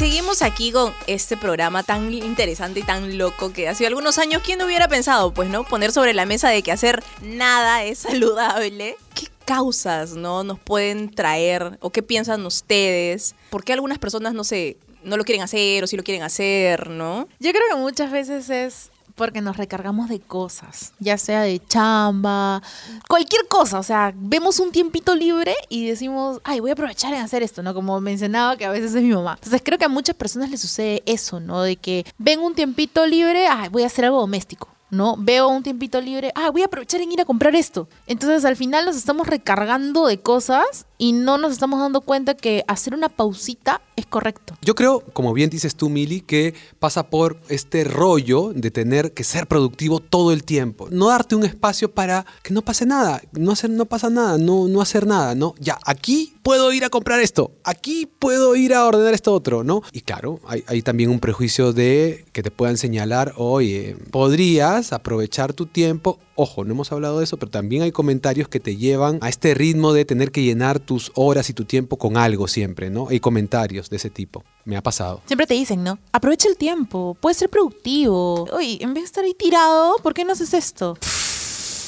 Seguimos 0.00 0.40
aquí 0.40 0.72
con 0.72 0.94
este 1.06 1.36
programa 1.36 1.82
tan 1.82 2.10
interesante 2.10 2.80
y 2.80 2.82
tan 2.82 3.18
loco 3.18 3.52
que 3.52 3.68
hace 3.68 3.86
algunos 3.86 4.16
años, 4.16 4.40
¿quién 4.42 4.62
hubiera 4.62 4.88
pensado? 4.88 5.34
Pues, 5.34 5.50
¿no? 5.50 5.64
Poner 5.64 5.92
sobre 5.92 6.14
la 6.14 6.24
mesa 6.24 6.48
de 6.48 6.62
que 6.62 6.72
hacer 6.72 7.04
nada 7.20 7.84
es 7.84 7.98
saludable. 8.08 8.96
¿Qué 9.14 9.26
causas, 9.44 10.14
no? 10.14 10.42
Nos 10.42 10.58
pueden 10.58 11.10
traer 11.10 11.76
o 11.82 11.90
qué 11.90 12.02
piensan 12.02 12.46
ustedes? 12.46 13.34
¿Por 13.50 13.62
qué 13.62 13.74
algunas 13.74 13.98
personas, 13.98 14.32
no 14.32 14.42
sé, 14.42 14.78
no 15.04 15.18
lo 15.18 15.24
quieren 15.24 15.42
hacer 15.42 15.84
o 15.84 15.86
sí 15.86 15.98
lo 15.98 16.02
quieren 16.02 16.22
hacer, 16.22 16.88
no? 16.88 17.28
Yo 17.38 17.50
creo 17.50 17.64
que 17.68 17.76
muchas 17.76 18.10
veces 18.10 18.48
es 18.48 18.89
porque 19.20 19.42
nos 19.42 19.58
recargamos 19.58 20.08
de 20.08 20.18
cosas, 20.18 20.94
ya 20.98 21.18
sea 21.18 21.42
de 21.42 21.60
chamba, 21.68 22.62
cualquier 23.06 23.46
cosa, 23.48 23.78
o 23.78 23.82
sea, 23.82 24.14
vemos 24.16 24.58
un 24.60 24.72
tiempito 24.72 25.14
libre 25.14 25.54
y 25.68 25.86
decimos, 25.86 26.40
ay, 26.42 26.60
voy 26.60 26.70
a 26.70 26.72
aprovechar 26.72 27.12
en 27.12 27.20
hacer 27.20 27.42
esto, 27.42 27.62
¿no? 27.62 27.74
Como 27.74 28.00
mencionaba 28.00 28.56
que 28.56 28.64
a 28.64 28.70
veces 28.70 28.94
es 28.94 29.02
mi 29.02 29.12
mamá. 29.12 29.34
Entonces 29.34 29.60
creo 29.62 29.76
que 29.76 29.84
a 29.84 29.90
muchas 29.90 30.16
personas 30.16 30.48
les 30.48 30.62
sucede 30.62 31.02
eso, 31.04 31.38
¿no? 31.38 31.60
De 31.60 31.76
que 31.76 32.06
ven 32.16 32.40
un 32.40 32.54
tiempito 32.54 33.04
libre, 33.04 33.46
ay, 33.46 33.68
voy 33.68 33.82
a 33.82 33.88
hacer 33.88 34.06
algo 34.06 34.20
doméstico. 34.20 34.68
¿no? 34.90 35.16
Veo 35.18 35.48
un 35.48 35.62
tiempito 35.62 36.00
libre, 36.00 36.32
ah, 36.34 36.50
voy 36.50 36.62
a 36.62 36.64
aprovechar 36.64 37.02
en 37.02 37.12
ir 37.12 37.20
a 37.20 37.26
comprar 37.26 37.54
esto. 37.54 37.88
Entonces 38.06 38.46
al 38.46 38.56
final 38.56 38.86
nos 38.86 38.96
estamos 38.96 39.26
recargando 39.26 40.06
de 40.06 40.18
cosas 40.18 40.86
y 41.00 41.12
no 41.12 41.38
nos 41.38 41.52
estamos 41.52 41.80
dando 41.80 42.02
cuenta 42.02 42.34
que 42.34 42.62
hacer 42.68 42.92
una 42.92 43.08
pausita 43.08 43.80
es 43.96 44.04
correcto. 44.04 44.54
Yo 44.60 44.74
creo, 44.74 45.00
como 45.14 45.32
bien 45.32 45.48
dices 45.48 45.74
tú, 45.74 45.88
Mili, 45.88 46.20
que 46.20 46.54
pasa 46.78 47.08
por 47.08 47.40
este 47.48 47.84
rollo 47.84 48.52
de 48.54 48.70
tener 48.70 49.12
que 49.12 49.24
ser 49.24 49.46
productivo 49.46 50.00
todo 50.00 50.30
el 50.30 50.44
tiempo. 50.44 50.88
No 50.90 51.08
darte 51.08 51.36
un 51.36 51.44
espacio 51.44 51.90
para 51.90 52.26
que 52.42 52.52
no 52.52 52.60
pase 52.62 52.84
nada, 52.84 53.22
no, 53.32 53.52
hacer, 53.52 53.70
no 53.70 53.86
pasa 53.86 54.10
nada, 54.10 54.36
no, 54.36 54.68
no 54.68 54.82
hacer 54.82 55.06
nada, 55.06 55.34
¿no? 55.34 55.54
Ya, 55.58 55.78
aquí 55.86 56.34
puedo 56.42 56.70
ir 56.72 56.84
a 56.84 56.90
comprar 56.90 57.20
esto, 57.20 57.52
aquí 57.64 58.06
puedo 58.18 58.54
ir 58.54 58.74
a 58.74 58.84
ordenar 58.84 59.14
esto 59.14 59.32
otro, 59.32 59.64
¿no? 59.64 59.82
Y 59.92 60.02
claro, 60.02 60.40
hay, 60.46 60.64
hay 60.66 60.82
también 60.82 61.08
un 61.08 61.20
prejuicio 61.20 61.72
de 61.72 62.26
que 62.32 62.42
te 62.42 62.50
puedan 62.50 62.76
señalar, 62.76 63.32
oye, 63.36 63.96
podrías 64.10 64.92
aprovechar 64.92 65.54
tu 65.54 65.64
tiempo. 65.64 66.18
Ojo, 66.34 66.64
no 66.64 66.72
hemos 66.72 66.90
hablado 66.90 67.18
de 67.18 67.24
eso, 67.24 67.36
pero 67.36 67.50
también 67.50 67.82
hay 67.82 67.92
comentarios 67.92 68.48
que 68.48 68.60
te 68.60 68.76
llevan 68.76 69.18
a 69.20 69.28
este 69.28 69.52
ritmo 69.54 69.92
de 69.92 70.06
tener 70.06 70.30
que 70.30 70.42
llenar 70.42 70.80
tus 70.90 71.12
horas 71.14 71.48
y 71.48 71.52
tu 71.52 71.64
tiempo 71.66 71.96
con 71.96 72.16
algo 72.16 72.48
siempre, 72.48 72.90
¿no? 72.90 73.06
Hay 73.10 73.20
comentarios 73.20 73.88
de 73.88 73.94
ese 73.94 74.10
tipo. 74.10 74.42
Me 74.64 74.76
ha 74.76 74.82
pasado. 74.82 75.22
Siempre 75.24 75.46
te 75.46 75.54
dicen, 75.54 75.84
¿no? 75.84 76.00
Aprovecha 76.10 76.48
el 76.48 76.56
tiempo, 76.56 77.16
puedes 77.20 77.36
ser 77.36 77.48
productivo. 77.48 78.48
Oye, 78.52 78.78
en 78.80 78.92
vez 78.92 79.02
de 79.02 79.06
estar 79.06 79.22
ahí 79.22 79.32
tirado, 79.32 79.98
¿por 80.02 80.14
qué 80.14 80.24
no 80.24 80.32
haces 80.32 80.52
esto? 80.52 80.98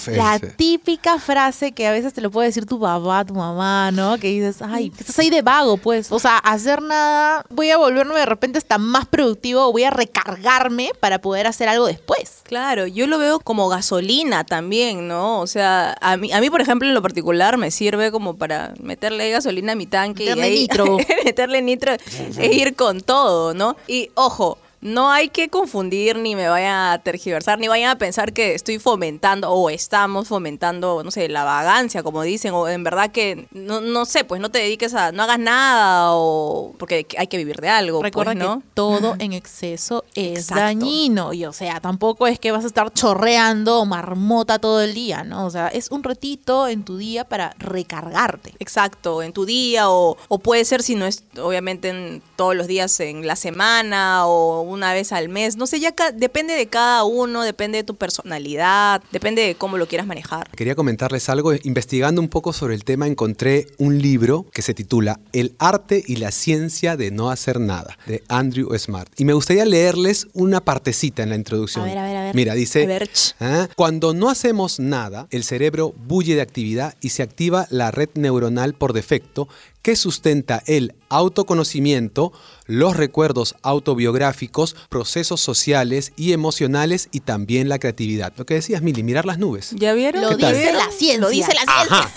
La 0.09 0.39
típica 0.39 1.19
frase 1.19 1.73
que 1.73 1.87
a 1.87 1.93
veces 1.93 2.13
te 2.13 2.21
lo 2.21 2.31
puede 2.31 2.49
decir 2.49 2.67
tu 2.67 2.81
papá, 2.81 3.25
tu 3.25 3.35
mamá, 3.35 3.91
¿no? 3.93 4.19
Que 4.19 4.29
dices, 4.29 4.63
ay, 4.63 4.93
estás 4.99 5.19
ahí 5.19 5.31
de 5.31 5.43
vago, 5.43 5.77
pues. 5.77 6.11
O 6.13 6.19
sea, 6.19 6.39
hacer 6.39 6.83
nada, 6.83 7.45
voy 7.51 7.71
a 7.71 7.77
volverme 7.77 8.15
de 8.15 8.27
repente 8.27 8.59
hasta 8.59 8.79
más 8.79 9.07
productivo 9.07 9.67
o 9.67 9.73
voy 9.73 9.85
a 9.85 9.91
recargarme 9.91 10.91
para 11.01 11.21
poder 11.21 11.47
hacer 11.47 11.69
algo 11.69 11.87
después. 11.87 12.41
Claro, 12.45 12.87
yo 12.87 13.07
lo 13.07 13.19
veo 13.19 13.41
como 13.41 13.69
gasolina 13.69 14.45
también, 14.45 15.09
¿no? 15.09 15.41
O 15.41 15.47
sea, 15.47 15.97
a 16.01 16.17
mí, 16.17 16.33
a 16.33 16.41
mí, 16.41 16.51
por 16.51 16.61
ejemplo, 16.61 16.89
en 16.89 16.95
lo 16.95 17.03
particular 17.03 17.57
me 17.57 17.71
sirve 17.71 18.11
como 18.11 18.37
para 18.37 18.75
meterle 18.81 19.31
gasolina 19.31 19.73
a 19.73 19.77
mi 19.77 19.87
tanque 19.87 20.25
Meterle 20.25 20.49
y 20.49 20.53
ahí- 20.53 20.59
nitro. 20.61 20.97
meterle 21.25 21.63
nitro 21.63 21.93
e 22.39 22.53
ir 22.55 22.75
con 22.75 23.01
todo, 23.01 23.55
¿no? 23.55 23.77
Y 23.87 24.11
ojo, 24.15 24.59
no 24.83 25.13
hay 25.13 25.29
que 25.29 25.49
confundir 25.49 26.19
ni 26.19 26.35
me 26.35 26.49
vayan 26.49 26.93
a 26.93 26.99
tergiversar 26.99 27.59
ni 27.59 27.69
vayan 27.69 27.91
a 27.91 27.99
pensar 27.99 28.33
que 28.33 28.55
estoy 28.55 28.81
fomentando 28.81 29.49
o 29.49 29.71
estamos 29.71 30.27
fomentando, 30.27 31.03
no 31.05 31.11
sé, 31.13 31.29
la 31.29 31.45
vagancia, 31.45 32.03
como 32.03 32.23
dicen, 32.23 32.53
o 32.53 32.69
en 32.69 32.83
verdad 32.83 33.13
que 33.13 33.47
no, 33.53 33.81
no 33.81 34.05
sé, 34.05 34.25
pues 34.25 34.41
no 34.41 34.51
te 34.51 34.59
dediques 34.59 34.93
a, 34.95 35.13
no 35.13 35.23
hagas 35.23 35.39
nada 35.39 36.11
o 36.15 36.75
porque 36.79 37.07
hay 37.17 37.29
que 37.29 37.37
vivir 37.37 37.61
de 37.61 37.69
algo, 37.69 38.03
Recuerda 38.03 38.33
pues, 38.33 38.45
¿no? 38.45 38.59
que 38.59 38.67
todo 38.75 39.15
en 39.21 39.33
exceso 39.33 40.05
es 40.17 40.41
Exacto. 40.41 40.63
dañino. 40.63 41.33
Y 41.33 41.45
o 41.45 41.53
sea, 41.53 41.81
tampoco 41.81 42.27
es 42.27 42.41
que 42.41 42.51
vas 42.51 42.65
a 42.65 42.67
estar 42.67 42.93
chorreando 42.93 43.79
o 43.79 43.87
marmota 43.87 44.59
todo 44.59 44.81
el 44.81 44.95
día, 44.95 45.23
¿no? 45.23 45.47
O 45.47 45.51
sea, 45.51 45.69
es 45.69 45.93
un 45.93 46.03
ratito 46.03 46.67
en 46.67 46.85
tu 46.85 46.97
día 46.97 47.25
para 47.25 47.55
recargarte. 47.59 48.55
Exacto, 48.59 49.23
en 49.23 49.33
tu 49.33 49.45
día 49.45 49.91
o, 49.91 50.17
o 50.27 50.39
puede 50.41 50.65
ser 50.65 50.83
si 50.83 50.97
no 50.97 51.07
es 51.07 51.23
obviamente 51.41 51.91
en 51.91 52.23
todos 52.35 52.57
los 52.57 52.67
días 52.67 52.99
en 52.99 53.27
la 53.29 53.37
semana 53.37 54.27
o 54.27 54.72
una 54.73 54.93
vez 54.93 55.13
al 55.13 55.29
mes, 55.29 55.57
no 55.57 55.67
sé, 55.67 55.81
ya 55.81 55.95
depende 56.15 56.55
de 56.55 56.67
cada 56.67 57.05
uno, 57.05 57.43
depende 57.43 57.79
de 57.79 57.85
tu 57.85 57.95
personalidad, 57.95 59.03
depende 59.13 59.43
de 59.43 59.55
cómo 59.55 59.79
lo 59.79 59.87
quieras 59.87 60.07
manejar. 60.07 60.51
Quería 60.51 60.75
comentarles 60.75 61.29
algo. 61.29 61.53
Investigando 61.63 62.21
un 62.21 62.29
poco 62.29 62.53
sobre 62.53 62.75
el 62.75 62.85
tema, 62.85 63.07
encontré 63.07 63.67
un 63.79 64.01
libro 64.01 64.47
que 64.53 64.63
se 64.63 64.75
titula 64.75 65.21
El 65.33 65.55
arte 65.59 66.03
y 66.07 66.17
la 66.17 66.31
ciencia 66.31 66.97
de 66.97 67.11
no 67.11 67.31
hacer 67.31 67.61
nada, 67.61 67.99
de 68.07 68.23
Andrew 68.29 68.77
Smart. 68.79 69.09
Y 69.19 69.25
me 69.25 69.33
gustaría 69.33 69.65
leerles 69.65 70.29
una 70.33 70.61
partecita 70.61 71.23
en 71.23 71.31
la 71.31 71.37
introducción. 71.37 71.85
A 71.85 71.89
ver, 71.89 71.99
a 71.99 72.07
ver, 72.07 72.17
a 72.17 72.23
ver. 72.25 72.35
Mira, 72.35 72.55
dice, 72.55 72.85
A 72.85 72.87
ver, 72.87 73.09
ch. 73.09 73.35
¿ah? 73.41 73.69
cuando 73.77 74.15
no 74.15 74.31
hacemos 74.31 74.81
nada, 74.81 75.27
el 75.31 75.45
cerebro 75.45 75.95
bulle 76.07 76.35
de 76.35 76.41
actividad 76.41 76.95
y 77.01 77.11
se 77.11 77.23
activa 77.23 77.67
la 77.71 77.91
red 77.91 78.09
neuronal 78.15 78.75
por 78.75 78.93
defecto 78.93 79.49
que 79.83 79.97
sustenta 79.97 80.63
el 80.67 80.95
autoconocimiento, 81.09 82.33
los 82.67 82.97
recuerdos 82.97 83.57
autobiográficos, 83.63 84.77
procesos 84.89 85.41
sociales 85.41 86.13
y 86.17 86.33
emocionales 86.33 87.09
y 87.13 87.21
también 87.21 87.69
la 87.69 87.79
creatividad. 87.79 88.33
Lo 88.37 88.47
que 88.47 88.55
decías, 88.55 88.83
Mili, 88.83 89.03
mirar 89.03 89.27
las 89.27 89.39
nubes. 89.39 89.73
¿Ya 89.77 89.93
vieron? 89.93 90.23
Lo 90.23 90.37
dice 90.37 90.73
la 90.73 90.91
ciencia. 90.91 91.19
Lo 91.19 91.29
dice 91.29 91.53
la 91.55 91.73
ciencia. 91.73 91.99
Ajá. 91.99 92.11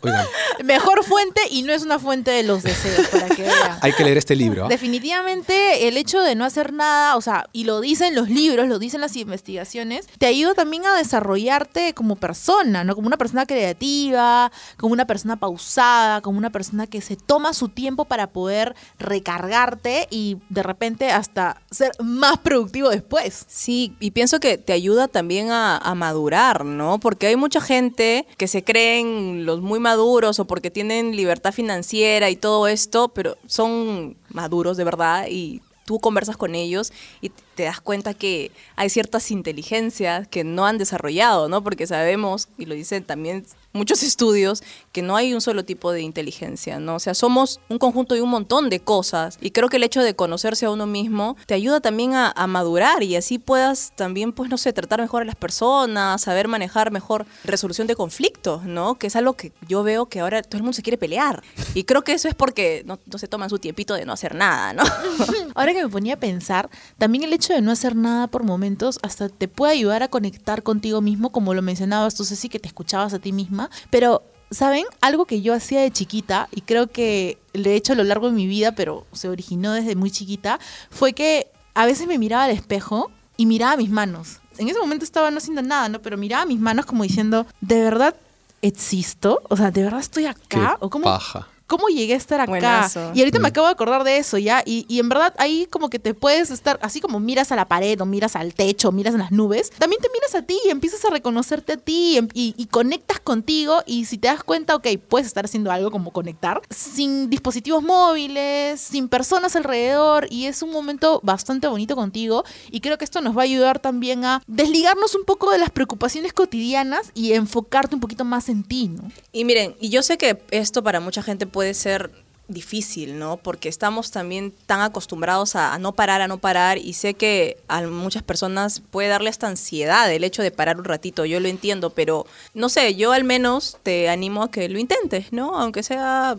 Oigan, 0.00 0.26
Mejor 0.64 1.04
fuente 1.04 1.40
y 1.50 1.62
no 1.62 1.72
es 1.72 1.82
una 1.82 1.98
fuente 1.98 2.30
de 2.30 2.42
los 2.42 2.62
deseos, 2.62 3.06
para 3.08 3.28
que 3.28 3.42
vean. 3.42 3.78
hay 3.82 3.92
que 3.92 4.04
leer 4.04 4.18
este 4.18 4.34
libro. 4.36 4.68
Definitivamente 4.68 5.88
el 5.88 5.96
hecho 5.96 6.20
de 6.20 6.34
no 6.34 6.44
hacer 6.44 6.72
nada, 6.72 7.16
o 7.16 7.20
sea, 7.20 7.48
y 7.52 7.64
lo 7.64 7.80
dicen 7.80 8.14
los 8.14 8.28
libros, 8.28 8.68
lo 8.68 8.78
dicen 8.78 9.00
las 9.00 9.16
investigaciones, 9.16 10.06
te 10.18 10.26
ayuda 10.26 10.54
también 10.54 10.86
a 10.86 10.96
desarrollarte 10.96 11.94
como 11.94 12.16
persona, 12.16 12.84
¿no? 12.84 12.94
Como 12.94 13.06
una 13.06 13.16
persona 13.16 13.46
creativa, 13.46 14.50
como 14.76 14.92
una 14.92 15.06
persona 15.06 15.36
pausada, 15.36 16.20
como 16.20 16.38
una 16.38 16.50
persona 16.50 16.86
que 16.86 17.00
se 17.00 17.16
toma 17.16 17.52
su 17.52 17.68
tiempo 17.68 18.04
para 18.04 18.28
poder 18.28 18.74
recargarte 18.98 20.08
y 20.10 20.38
de 20.48 20.62
repente 20.62 21.10
hasta 21.10 21.62
ser 21.70 21.92
más 22.02 22.38
productivo 22.38 22.88
después. 22.90 23.44
Sí, 23.48 23.94
y 24.00 24.10
pienso 24.10 24.40
que 24.40 24.58
te 24.58 24.72
ayuda 24.72 25.08
también 25.08 25.50
a, 25.50 25.76
a 25.76 25.94
madurar, 25.94 26.64
¿no? 26.64 26.98
Porque 26.98 27.28
hay 27.28 27.36
mucha 27.36 27.60
gente 27.60 28.26
que 28.36 28.48
se 28.48 28.64
creen 28.64 29.44
los 29.44 29.60
muy 29.60 29.78
maduros 29.88 30.38
o 30.38 30.44
porque 30.44 30.70
tienen 30.70 31.16
libertad 31.16 31.52
financiera 31.52 32.28
y 32.28 32.36
todo 32.36 32.68
esto, 32.68 33.08
pero 33.08 33.36
son 33.46 34.16
maduros 34.28 34.76
de 34.76 34.84
verdad 34.84 35.26
y 35.30 35.62
tú 35.86 35.98
conversas 35.98 36.36
con 36.36 36.54
ellos 36.54 36.92
y 37.22 37.32
te 37.58 37.64
das 37.64 37.80
cuenta 37.80 38.14
que 38.14 38.52
hay 38.76 38.88
ciertas 38.88 39.32
inteligencias 39.32 40.28
que 40.28 40.44
no 40.44 40.64
han 40.64 40.78
desarrollado, 40.78 41.48
¿no? 41.48 41.64
Porque 41.64 41.88
sabemos, 41.88 42.46
y 42.56 42.66
lo 42.66 42.76
dicen 42.76 43.02
también 43.02 43.44
muchos 43.72 44.02
estudios, 44.04 44.62
que 44.92 45.02
no 45.02 45.16
hay 45.16 45.34
un 45.34 45.40
solo 45.40 45.64
tipo 45.64 45.90
de 45.90 46.02
inteligencia, 46.02 46.78
¿no? 46.78 46.94
O 46.94 47.00
sea, 47.00 47.14
somos 47.14 47.58
un 47.68 47.78
conjunto 47.78 48.14
de 48.14 48.22
un 48.22 48.30
montón 48.30 48.70
de 48.70 48.78
cosas 48.78 49.38
y 49.40 49.50
creo 49.50 49.68
que 49.68 49.78
el 49.78 49.82
hecho 49.82 50.02
de 50.02 50.14
conocerse 50.14 50.66
a 50.66 50.70
uno 50.70 50.86
mismo 50.86 51.36
te 51.46 51.54
ayuda 51.54 51.80
también 51.80 52.14
a, 52.14 52.30
a 52.30 52.46
madurar 52.46 53.02
y 53.02 53.16
así 53.16 53.40
puedas 53.40 53.92
también, 53.96 54.32
pues, 54.32 54.48
no 54.50 54.56
sé, 54.56 54.72
tratar 54.72 55.00
mejor 55.00 55.22
a 55.22 55.24
las 55.24 55.34
personas, 55.34 56.22
saber 56.22 56.46
manejar 56.46 56.92
mejor 56.92 57.26
resolución 57.42 57.88
de 57.88 57.96
conflictos, 57.96 58.66
¿no? 58.66 59.00
Que 59.00 59.08
es 59.08 59.16
algo 59.16 59.32
que 59.32 59.50
yo 59.66 59.82
veo 59.82 60.06
que 60.06 60.20
ahora 60.20 60.42
todo 60.42 60.58
el 60.58 60.62
mundo 60.62 60.76
se 60.76 60.82
quiere 60.82 60.96
pelear 60.96 61.42
y 61.74 61.82
creo 61.82 62.04
que 62.04 62.12
eso 62.12 62.28
es 62.28 62.36
porque 62.36 62.84
no, 62.86 63.00
no 63.04 63.18
se 63.18 63.26
toman 63.26 63.50
su 63.50 63.58
tiempito 63.58 63.94
de 63.94 64.06
no 64.06 64.12
hacer 64.12 64.36
nada, 64.36 64.72
¿no? 64.72 64.84
Ahora 65.56 65.72
que 65.72 65.82
me 65.82 65.88
ponía 65.88 66.14
a 66.14 66.18
pensar, 66.18 66.70
también 66.98 67.24
el 67.24 67.32
hecho 67.32 67.47
de 67.54 67.62
no 67.62 67.70
hacer 67.70 67.96
nada 67.96 68.26
por 68.26 68.44
momentos 68.44 68.98
hasta 69.02 69.28
te 69.28 69.48
puede 69.48 69.72
ayudar 69.72 70.02
a 70.02 70.08
conectar 70.08 70.62
contigo 70.62 71.00
mismo, 71.00 71.30
como 71.30 71.54
lo 71.54 71.62
mencionabas 71.62 72.14
tú, 72.14 72.24
Ceci, 72.24 72.48
que 72.48 72.58
te 72.58 72.68
escuchabas 72.68 73.14
a 73.14 73.18
ti 73.18 73.32
misma. 73.32 73.70
Pero, 73.90 74.22
¿saben? 74.50 74.84
Algo 75.00 75.24
que 75.24 75.42
yo 75.42 75.54
hacía 75.54 75.80
de 75.80 75.90
chiquita, 75.90 76.48
y 76.54 76.62
creo 76.62 76.88
que 76.88 77.38
lo 77.52 77.70
he 77.70 77.74
hecho 77.74 77.92
a 77.92 77.96
lo 77.96 78.04
largo 78.04 78.28
de 78.28 78.36
mi 78.36 78.46
vida, 78.46 78.72
pero 78.72 79.06
se 79.12 79.28
originó 79.28 79.72
desde 79.72 79.96
muy 79.96 80.10
chiquita, 80.10 80.58
fue 80.90 81.12
que 81.12 81.48
a 81.74 81.86
veces 81.86 82.06
me 82.06 82.18
miraba 82.18 82.44
al 82.44 82.50
espejo 82.50 83.10
y 83.36 83.46
miraba 83.46 83.76
mis 83.76 83.90
manos. 83.90 84.40
En 84.58 84.68
ese 84.68 84.78
momento 84.80 85.04
estaba 85.04 85.30
no 85.30 85.38
haciendo 85.38 85.62
nada, 85.62 85.88
¿no? 85.88 86.02
Pero 86.02 86.16
miraba 86.16 86.44
mis 86.44 86.58
manos 86.58 86.86
como 86.86 87.04
diciendo, 87.04 87.46
¿de 87.60 87.80
verdad 87.82 88.16
existo? 88.62 89.40
O 89.48 89.56
sea, 89.56 89.70
¿de 89.70 89.84
verdad 89.84 90.00
estoy 90.00 90.24
Qué 90.24 90.28
acá? 90.30 90.76
¿O 90.80 90.90
cómo, 90.90 91.04
paja. 91.04 91.46
¿Cómo 91.68 91.86
llegué 91.88 92.14
a 92.14 92.16
estar 92.16 92.40
acá? 92.40 92.50
Buenazo. 92.50 93.12
Y 93.14 93.20
ahorita 93.20 93.38
me 93.38 93.48
acabo 93.48 93.66
de 93.68 93.72
acordar 93.74 94.02
de 94.02 94.16
eso, 94.16 94.38
¿ya? 94.38 94.62
Y, 94.66 94.84
y 94.88 94.98
en 94.98 95.08
verdad 95.08 95.34
ahí 95.38 95.66
como 95.70 95.88
que 95.90 95.98
te 96.00 96.14
puedes 96.14 96.50
estar, 96.50 96.78
así 96.82 97.00
como 97.00 97.20
miras 97.20 97.52
a 97.52 97.56
la 97.56 97.68
pared 97.68 98.00
o 98.00 98.06
miras 98.06 98.34
al 98.36 98.54
techo, 98.54 98.90
miras 98.90 99.12
en 99.14 99.20
las 99.20 99.30
nubes, 99.30 99.70
también 99.78 100.00
te 100.02 100.08
miras 100.12 100.34
a 100.34 100.42
ti 100.42 100.58
y 100.66 100.70
empiezas 100.70 101.04
a 101.04 101.10
reconocerte 101.10 101.74
a 101.74 101.76
ti 101.76 102.16
em- 102.16 102.28
y, 102.34 102.54
y 102.56 102.66
conectas 102.66 103.20
contigo 103.20 103.82
y 103.86 104.06
si 104.06 104.16
te 104.18 104.28
das 104.28 104.42
cuenta, 104.42 104.74
ok, 104.74 104.86
puedes 105.08 105.26
estar 105.26 105.44
haciendo 105.44 105.70
algo 105.70 105.90
como 105.90 106.10
conectar, 106.10 106.62
sin 106.70 107.28
dispositivos 107.28 107.82
móviles, 107.82 108.80
sin 108.80 109.08
personas 109.08 109.54
alrededor 109.54 110.26
y 110.30 110.46
es 110.46 110.62
un 110.62 110.70
momento 110.70 111.20
bastante 111.22 111.68
bonito 111.68 111.94
contigo 111.94 112.44
y 112.70 112.80
creo 112.80 112.96
que 112.96 113.04
esto 113.04 113.20
nos 113.20 113.36
va 113.36 113.42
a 113.42 113.44
ayudar 113.44 113.78
también 113.78 114.24
a 114.24 114.42
desligarnos 114.46 115.14
un 115.14 115.24
poco 115.24 115.50
de 115.50 115.58
las 115.58 115.68
preocupaciones 115.70 116.32
cotidianas 116.32 117.10
y 117.14 117.34
enfocarte 117.34 117.94
un 117.94 118.00
poquito 118.00 118.24
más 118.24 118.48
en 118.48 118.62
ti, 118.64 118.88
¿no? 118.88 119.10
Y 119.32 119.44
miren, 119.44 119.76
y 119.80 119.90
yo 119.90 120.02
sé 120.02 120.16
que 120.16 120.42
esto 120.50 120.82
para 120.82 121.00
mucha 121.00 121.22
gente 121.22 121.46
puede 121.46 121.57
ser 121.74 122.10
difícil, 122.48 123.18
¿no? 123.18 123.36
Porque 123.36 123.68
estamos 123.68 124.10
también 124.10 124.52
tan 124.66 124.80
acostumbrados 124.80 125.54
a 125.54 125.78
no 125.78 125.92
parar, 125.92 126.22
a 126.22 126.28
no 126.28 126.38
parar, 126.38 126.78
y 126.78 126.94
sé 126.94 127.14
que 127.14 127.58
a 127.68 127.82
muchas 127.82 128.22
personas 128.22 128.80
puede 128.90 129.08
darle 129.08 129.28
esta 129.28 129.46
ansiedad 129.46 130.10
el 130.10 130.24
hecho 130.24 130.42
de 130.42 130.50
parar 130.50 130.78
un 130.78 130.84
ratito, 130.84 131.26
yo 131.26 131.40
lo 131.40 131.48
entiendo, 131.48 131.90
pero 131.90 132.26
no 132.54 132.70
sé, 132.70 132.94
yo 132.94 133.12
al 133.12 133.24
menos 133.24 133.76
te 133.82 134.08
animo 134.08 134.42
a 134.42 134.50
que 134.50 134.68
lo 134.68 134.78
intentes, 134.78 135.32
¿no? 135.32 135.58
Aunque 135.58 135.82
sea 135.82 136.36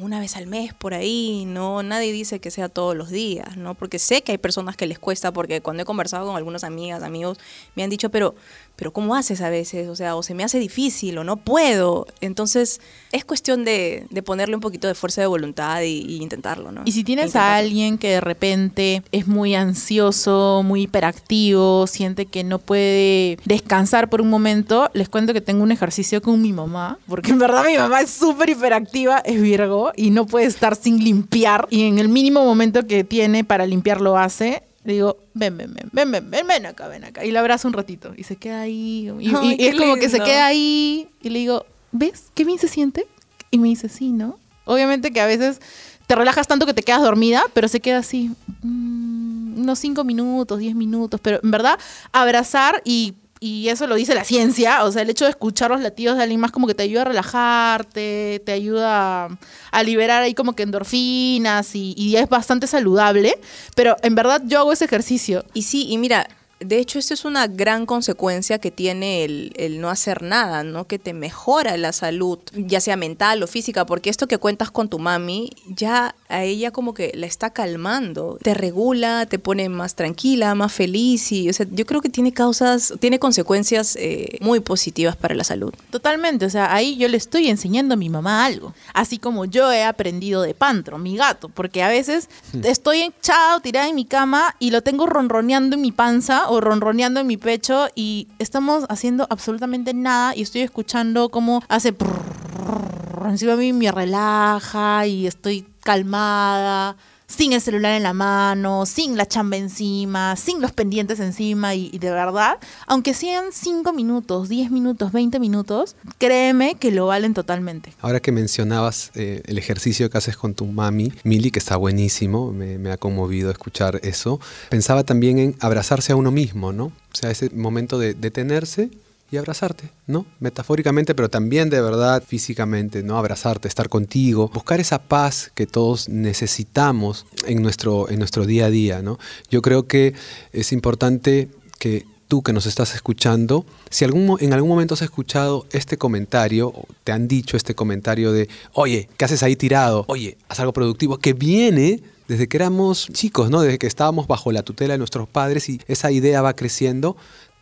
una 0.00 0.20
vez 0.20 0.36
al 0.36 0.46
mes 0.46 0.74
por 0.74 0.94
ahí, 0.94 1.44
no, 1.46 1.82
nadie 1.82 2.12
dice 2.12 2.40
que 2.40 2.50
sea 2.50 2.68
todos 2.68 2.96
los 2.96 3.10
días, 3.10 3.56
¿no? 3.56 3.74
Porque 3.74 3.98
sé 3.98 4.22
que 4.22 4.32
hay 4.32 4.38
personas 4.38 4.76
que 4.76 4.86
les 4.86 4.98
cuesta, 4.98 5.32
porque 5.32 5.60
cuando 5.60 5.82
he 5.82 5.86
conversado 5.86 6.26
con 6.26 6.36
algunas 6.36 6.64
amigas, 6.64 7.02
amigos, 7.02 7.38
me 7.74 7.82
han 7.82 7.90
dicho, 7.90 8.10
pero, 8.10 8.34
pero 8.76 8.92
¿cómo 8.92 9.14
haces 9.14 9.40
a 9.40 9.50
veces? 9.50 9.88
O 9.88 9.96
sea, 9.96 10.16
o 10.16 10.22
se 10.22 10.34
me 10.34 10.44
hace 10.44 10.58
difícil 10.58 11.18
o 11.18 11.24
no 11.24 11.36
puedo. 11.36 12.06
Entonces, 12.20 12.80
es 13.12 13.24
cuestión 13.24 13.64
de, 13.64 14.06
de 14.10 14.22
ponerle 14.22 14.54
un 14.54 14.60
poquito 14.60 14.86
de 14.86 14.94
fuerza 14.94 15.22
de 15.22 15.26
voluntad 15.26 15.82
y, 15.82 16.04
y 16.06 16.22
intentarlo, 16.22 16.72
¿no? 16.72 16.82
Y 16.84 16.92
si 16.92 17.02
tienes 17.02 17.36
a 17.36 17.56
alguien 17.56 17.98
que 17.98 18.10
de 18.10 18.20
repente 18.20 19.02
es 19.12 19.26
muy 19.26 19.54
ansioso, 19.54 20.62
muy 20.64 20.82
hiperactivo, 20.82 21.86
siente 21.86 22.26
que 22.26 22.44
no 22.44 22.58
puede 22.58 23.38
descansar 23.44 24.08
por 24.08 24.20
un 24.20 24.30
momento, 24.30 24.90
les 24.92 25.08
cuento 25.08 25.32
que 25.32 25.40
tengo 25.40 25.62
un 25.62 25.72
ejercicio 25.72 26.20
con 26.22 26.40
mi 26.40 26.52
mamá, 26.52 26.98
porque 27.08 27.30
en 27.30 27.38
verdad 27.38 27.64
mi 27.66 27.76
mamá 27.76 28.00
es 28.00 28.10
súper 28.10 28.50
hiperactiva, 28.50 29.18
es 29.18 29.40
Virgo, 29.40 29.92
y 29.96 30.10
no 30.10 30.26
puede 30.26 30.46
estar 30.46 30.76
sin 30.76 31.02
limpiar, 31.02 31.66
y 31.70 31.84
en 31.84 31.98
el 31.98 32.08
mínimo 32.08 32.44
momento 32.44 32.86
que 32.86 33.04
tiene 33.04 33.44
para 33.44 33.66
limpiar 33.66 34.00
lo 34.00 34.18
hace. 34.18 34.62
Le 34.86 34.92
digo, 34.92 35.16
ven, 35.34 35.56
ven, 35.56 35.74
ven, 35.74 35.90
ven, 35.90 36.12
ven, 36.12 36.30
ven, 36.30 36.46
ven 36.46 36.64
acá, 36.64 36.86
ven 36.86 37.02
acá. 37.02 37.24
Y 37.24 37.32
la 37.32 37.40
abrazo 37.40 37.66
un 37.66 37.74
ratito. 37.74 38.12
Y 38.16 38.22
se 38.22 38.36
queda 38.36 38.60
ahí. 38.60 39.12
Y, 39.18 39.34
Ay, 39.34 39.56
es 39.58 39.74
como 39.74 39.96
que 39.96 40.08
se 40.08 40.20
queda 40.20 40.46
ahí. 40.46 41.08
Y 41.20 41.30
le 41.30 41.40
digo, 41.40 41.66
¿ves? 41.90 42.26
¿Qué 42.34 42.44
bien 42.44 42.60
se 42.60 42.68
siente? 42.68 43.08
Y 43.50 43.58
me 43.58 43.66
dice, 43.66 43.88
sí, 43.88 44.12
¿no? 44.12 44.38
Obviamente 44.64 45.10
que 45.10 45.20
a 45.20 45.26
veces 45.26 45.60
te 46.06 46.14
relajas 46.14 46.46
tanto 46.46 46.66
que 46.66 46.74
te 46.74 46.84
quedas 46.84 47.02
dormida, 47.02 47.42
pero 47.52 47.66
se 47.66 47.80
queda 47.80 47.98
así, 47.98 48.30
mm, 48.62 49.60
unos 49.60 49.80
5 49.80 50.04
minutos, 50.04 50.60
10 50.60 50.76
minutos, 50.76 51.20
pero 51.20 51.40
en 51.42 51.50
verdad 51.50 51.80
abrazar 52.12 52.80
y, 52.84 53.14
y 53.40 53.68
eso 53.68 53.86
lo 53.86 53.94
dice 53.94 54.14
la 54.14 54.24
ciencia, 54.24 54.84
o 54.84 54.92
sea, 54.92 55.02
el 55.02 55.10
hecho 55.10 55.24
de 55.24 55.30
escuchar 55.30 55.70
los 55.70 55.80
latidos 55.80 56.16
de 56.16 56.22
alguien 56.22 56.40
más 56.40 56.52
como 56.52 56.66
que 56.66 56.74
te 56.74 56.82
ayuda 56.82 57.02
a 57.02 57.04
relajarte, 57.06 58.42
te 58.44 58.52
ayuda 58.52 59.28
a, 59.70 59.82
liberar 59.82 60.22
ahí 60.22 60.34
como 60.34 60.54
que 60.54 60.62
endorfinas 60.62 61.74
y, 61.74 61.94
y 61.96 62.16
es 62.16 62.28
bastante 62.28 62.66
saludable, 62.66 63.38
pero 63.74 63.96
en 64.02 64.14
verdad 64.14 64.42
yo 64.46 64.60
hago 64.60 64.72
ese 64.72 64.86
ejercicio. 64.86 65.44
Y 65.52 65.62
sí, 65.62 65.86
y 65.88 65.98
mira, 65.98 66.28
De 66.60 66.78
hecho, 66.78 66.98
esto 66.98 67.12
es 67.12 67.24
una 67.24 67.46
gran 67.48 67.84
consecuencia 67.84 68.58
que 68.58 68.70
tiene 68.70 69.24
el, 69.24 69.52
el 69.56 69.80
no 69.80 69.90
hacer 69.90 70.22
nada, 70.22 70.64
¿no? 70.64 70.86
Que 70.86 70.98
te 70.98 71.12
mejora 71.12 71.76
la 71.76 71.92
salud, 71.92 72.38
ya 72.54 72.80
sea 72.80 72.96
mental 72.96 73.42
o 73.42 73.46
física, 73.46 73.84
porque 73.84 74.08
esto 74.08 74.26
que 74.26 74.38
cuentas 74.38 74.70
con 74.70 74.88
tu 74.88 74.98
mami, 74.98 75.50
ya 75.68 76.14
a 76.28 76.44
ella 76.44 76.70
como 76.70 76.94
que 76.94 77.12
la 77.14 77.26
está 77.26 77.50
calmando, 77.50 78.38
te 78.42 78.54
regula, 78.54 79.26
te 79.26 79.38
pone 79.38 79.68
más 79.68 79.94
tranquila, 79.94 80.54
más 80.54 80.72
feliz 80.72 81.30
y, 81.32 81.48
o 81.48 81.52
sea, 81.52 81.66
yo 81.70 81.86
creo 81.86 82.00
que 82.00 82.08
tiene 82.08 82.32
causas, 82.32 82.94
tiene 83.00 83.18
consecuencias 83.18 83.96
eh, 83.96 84.38
muy 84.40 84.60
positivas 84.60 85.16
para 85.16 85.34
la 85.34 85.44
salud. 85.44 85.74
Totalmente, 85.90 86.46
o 86.46 86.50
sea, 86.50 86.74
ahí 86.74 86.96
yo 86.96 87.08
le 87.08 87.16
estoy 87.16 87.48
enseñando 87.48 87.94
a 87.94 87.96
mi 87.96 88.08
mamá 88.08 88.44
algo, 88.44 88.74
así 88.94 89.18
como 89.18 89.44
yo 89.44 89.70
he 89.72 89.84
aprendido 89.84 90.42
de 90.42 90.54
Pantro, 90.54 90.98
mi 90.98 91.16
gato, 91.16 91.48
porque 91.48 91.82
a 91.82 91.88
veces 91.88 92.28
estoy 92.64 93.02
echada 93.02 93.56
o 93.56 93.60
tirada 93.60 93.88
en 93.88 93.94
mi 93.94 94.04
cama 94.04 94.56
y 94.58 94.70
lo 94.70 94.82
tengo 94.82 95.06
ronroneando 95.06 95.76
en 95.76 95.82
mi 95.82 95.92
panza 95.92 96.45
o 96.48 96.60
ronroneando 96.60 97.20
en 97.20 97.26
mi 97.26 97.36
pecho 97.36 97.88
y 97.94 98.28
estamos 98.38 98.84
haciendo 98.88 99.26
absolutamente 99.30 99.94
nada 99.94 100.34
y 100.34 100.42
estoy 100.42 100.62
escuchando 100.62 101.28
cómo 101.28 101.62
hace 101.68 101.92
prrrr, 101.92 103.28
encima 103.28 103.52
de 103.52 103.58
mí 103.58 103.72
me 103.72 103.90
relaja 103.92 105.06
y 105.06 105.26
estoy 105.26 105.66
calmada 105.82 106.96
sin 107.26 107.52
el 107.52 107.60
celular 107.60 107.94
en 107.94 108.02
la 108.02 108.12
mano, 108.12 108.86
sin 108.86 109.16
la 109.16 109.26
chamba 109.26 109.56
encima, 109.56 110.36
sin 110.36 110.60
los 110.60 110.72
pendientes 110.72 111.20
encima 111.20 111.74
y, 111.74 111.90
y 111.92 111.98
de 111.98 112.10
verdad, 112.10 112.58
aunque 112.86 113.14
sean 113.14 113.46
5 113.52 113.92
minutos, 113.92 114.48
10 114.48 114.70
minutos, 114.70 115.12
20 115.12 115.40
minutos, 115.40 115.96
créeme 116.18 116.76
que 116.76 116.90
lo 116.90 117.06
valen 117.06 117.34
totalmente. 117.34 117.92
Ahora 118.00 118.20
que 118.20 118.32
mencionabas 118.32 119.10
eh, 119.14 119.42
el 119.46 119.58
ejercicio 119.58 120.08
que 120.10 120.18
haces 120.18 120.36
con 120.36 120.54
tu 120.54 120.66
mami, 120.66 121.12
Mili, 121.24 121.50
que 121.50 121.58
está 121.58 121.76
buenísimo, 121.76 122.52
me, 122.52 122.78
me 122.78 122.92
ha 122.92 122.96
conmovido 122.96 123.50
escuchar 123.50 124.00
eso, 124.02 124.40
pensaba 124.68 125.04
también 125.04 125.38
en 125.38 125.56
abrazarse 125.60 126.12
a 126.12 126.16
uno 126.16 126.30
mismo, 126.30 126.72
¿no? 126.72 126.86
O 126.86 127.18
sea, 127.18 127.30
ese 127.30 127.50
momento 127.50 127.98
de 127.98 128.14
detenerse 128.14 128.90
y 129.30 129.36
abrazarte, 129.36 129.90
¿no? 130.06 130.26
Metafóricamente, 130.40 131.14
pero 131.14 131.28
también 131.28 131.68
de 131.70 131.80
verdad 131.80 132.22
físicamente, 132.26 133.02
¿no? 133.02 133.18
Abrazarte, 133.18 133.68
estar 133.68 133.88
contigo, 133.88 134.50
buscar 134.52 134.80
esa 134.80 135.02
paz 135.02 135.50
que 135.54 135.66
todos 135.66 136.08
necesitamos 136.08 137.26
en 137.46 137.62
nuestro, 137.62 138.08
en 138.08 138.18
nuestro 138.18 138.46
día 138.46 138.66
a 138.66 138.70
día, 138.70 139.02
¿no? 139.02 139.18
Yo 139.50 139.62
creo 139.62 139.86
que 139.86 140.14
es 140.52 140.72
importante 140.72 141.48
que 141.78 142.06
tú 142.28 142.42
que 142.42 142.52
nos 142.52 142.66
estás 142.66 142.94
escuchando, 142.94 143.66
si 143.90 144.04
algún, 144.04 144.36
en 144.40 144.52
algún 144.52 144.68
momento 144.68 144.94
has 144.94 145.02
escuchado 145.02 145.66
este 145.72 145.96
comentario, 145.96 146.68
o 146.68 146.86
te 147.04 147.12
han 147.12 147.28
dicho 147.28 147.56
este 147.56 147.74
comentario 147.74 148.32
de, 148.32 148.48
oye, 148.72 149.08
¿qué 149.16 149.24
haces 149.24 149.42
ahí 149.42 149.56
tirado? 149.56 150.04
Oye, 150.08 150.36
haz 150.48 150.60
algo 150.60 150.72
productivo, 150.72 151.18
que 151.18 151.32
viene 151.32 152.02
desde 152.28 152.48
que 152.48 152.56
éramos 152.56 153.08
chicos, 153.12 153.50
¿no? 153.50 153.60
Desde 153.60 153.78
que 153.78 153.86
estábamos 153.86 154.26
bajo 154.26 154.50
la 154.52 154.62
tutela 154.62 154.94
de 154.94 154.98
nuestros 154.98 155.28
padres 155.28 155.68
y 155.68 155.80
esa 155.86 156.10
idea 156.10 156.42
va 156.42 156.56
creciendo. 156.56 157.16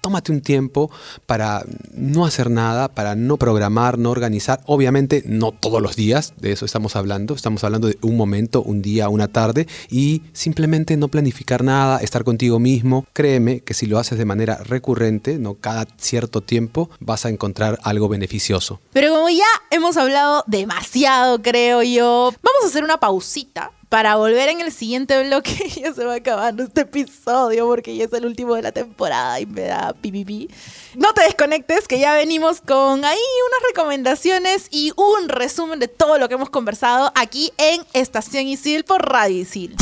Tómate 0.04 0.32
un 0.32 0.42
tiempo 0.42 0.90
para 1.24 1.64
no 1.94 2.26
hacer 2.26 2.50
nada, 2.50 2.88
para 2.88 3.14
no 3.14 3.38
programar, 3.38 3.96
no 3.96 4.10
organizar. 4.10 4.60
Obviamente 4.66 5.22
no 5.24 5.50
todos 5.50 5.80
los 5.80 5.96
días, 5.96 6.34
de 6.36 6.52
eso 6.52 6.66
estamos 6.66 6.94
hablando. 6.94 7.34
Estamos 7.34 7.64
hablando 7.64 7.88
de 7.88 7.96
un 8.02 8.18
momento, 8.18 8.60
un 8.60 8.82
día, 8.82 9.08
una 9.08 9.28
tarde 9.28 9.66
y 9.88 10.20
simplemente 10.34 10.98
no 10.98 11.08
planificar 11.08 11.64
nada, 11.64 12.00
estar 12.00 12.22
contigo 12.22 12.58
mismo. 12.58 13.06
Créeme 13.14 13.60
que 13.60 13.72
si 13.72 13.86
lo 13.86 13.98
haces 13.98 14.18
de 14.18 14.26
manera 14.26 14.58
recurrente, 14.58 15.38
no 15.38 15.54
cada 15.54 15.86
cierto 15.96 16.42
tiempo, 16.42 16.90
vas 17.00 17.24
a 17.24 17.30
encontrar 17.30 17.78
algo 17.82 18.06
beneficioso. 18.10 18.80
Pero 18.92 19.08
como 19.08 19.30
ya 19.30 19.46
hemos 19.70 19.96
hablado 19.96 20.44
demasiado, 20.46 21.40
creo 21.40 21.82
yo, 21.82 22.30
vamos 22.42 22.64
a 22.64 22.66
hacer 22.66 22.84
una 22.84 22.98
pausita 22.98 23.72
para 23.94 24.16
volver 24.16 24.48
en 24.48 24.60
el 24.60 24.72
siguiente 24.72 25.22
bloque. 25.22 25.70
ya 25.80 25.94
se 25.94 26.04
va 26.04 26.16
acabando 26.16 26.64
este 26.64 26.80
episodio 26.80 27.68
porque 27.68 27.94
ya 27.94 28.06
es 28.06 28.12
el 28.12 28.26
último 28.26 28.56
de 28.56 28.62
la 28.62 28.72
temporada 28.72 29.38
y 29.38 29.46
me 29.46 29.66
da 29.66 29.92
pipipi. 29.92 30.50
No 30.96 31.12
te 31.12 31.22
desconectes, 31.22 31.86
que 31.86 32.00
ya 32.00 32.12
venimos 32.14 32.60
con 32.60 33.04
ahí 33.04 33.16
unas 33.16 33.68
recomendaciones 33.68 34.66
y 34.72 34.90
un 34.96 35.28
resumen 35.28 35.78
de 35.78 35.86
todo 35.86 36.18
lo 36.18 36.26
que 36.26 36.34
hemos 36.34 36.50
conversado 36.50 37.12
aquí 37.14 37.52
en 37.56 37.82
Estación 37.92 38.48
Isil 38.48 38.82
por 38.82 39.00
Radio 39.00 39.42
Isil. 39.42 39.76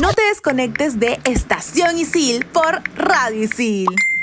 No 0.00 0.14
te 0.14 0.22
desconectes 0.22 0.98
de 0.98 1.20
Estación 1.24 1.98
Isil 1.98 2.46
por 2.46 2.82
Radio 2.96 3.42
Isil. 3.42 4.13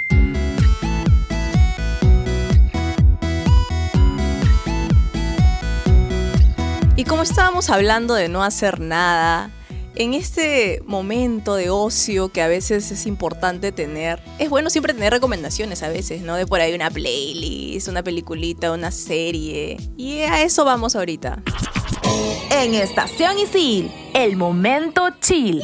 Y 7.02 7.04
como 7.04 7.24
estábamos 7.24 7.72
hablando 7.72 8.14
de 8.14 8.30
no 8.30 8.44
hacer 8.44 8.80
nada, 8.80 9.50
en 9.96 10.14
este 10.14 10.84
momento 10.86 11.56
de 11.56 11.72
ocio 11.72 12.30
que 12.30 12.44
a 12.44 12.48
veces 12.48 12.92
es 12.92 13.08
importante 13.08 13.72
tener, 13.72 14.22
es 14.38 14.52
bueno 14.52 14.70
siempre 14.70 14.94
tener 14.94 15.12
recomendaciones 15.12 15.82
a 15.82 15.90
veces, 15.90 16.22
¿no? 16.22 16.36
De 16.36 16.46
por 16.46 16.62
ahí 16.62 16.76
una 16.76 16.92
playlist, 16.92 17.88
una 17.88 18.04
peliculita, 18.04 18.72
una 18.72 18.92
serie. 18.92 19.78
Y 19.98 20.20
a 20.20 20.44
eso 20.44 20.64
vamos 20.64 20.96
ahorita. 20.96 21.42
En 22.52 22.76
Estación 22.76 23.40
Isil, 23.40 23.92
el 24.14 24.38
momento 24.38 25.10
chill. 25.20 25.64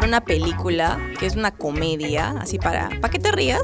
Una 0.00 0.22
película 0.22 0.98
que 1.18 1.26
es 1.26 1.36
una 1.36 1.50
comedia, 1.50 2.30
así 2.40 2.58
para, 2.58 2.88
para 3.00 3.10
que 3.10 3.18
te 3.18 3.30
rías, 3.30 3.62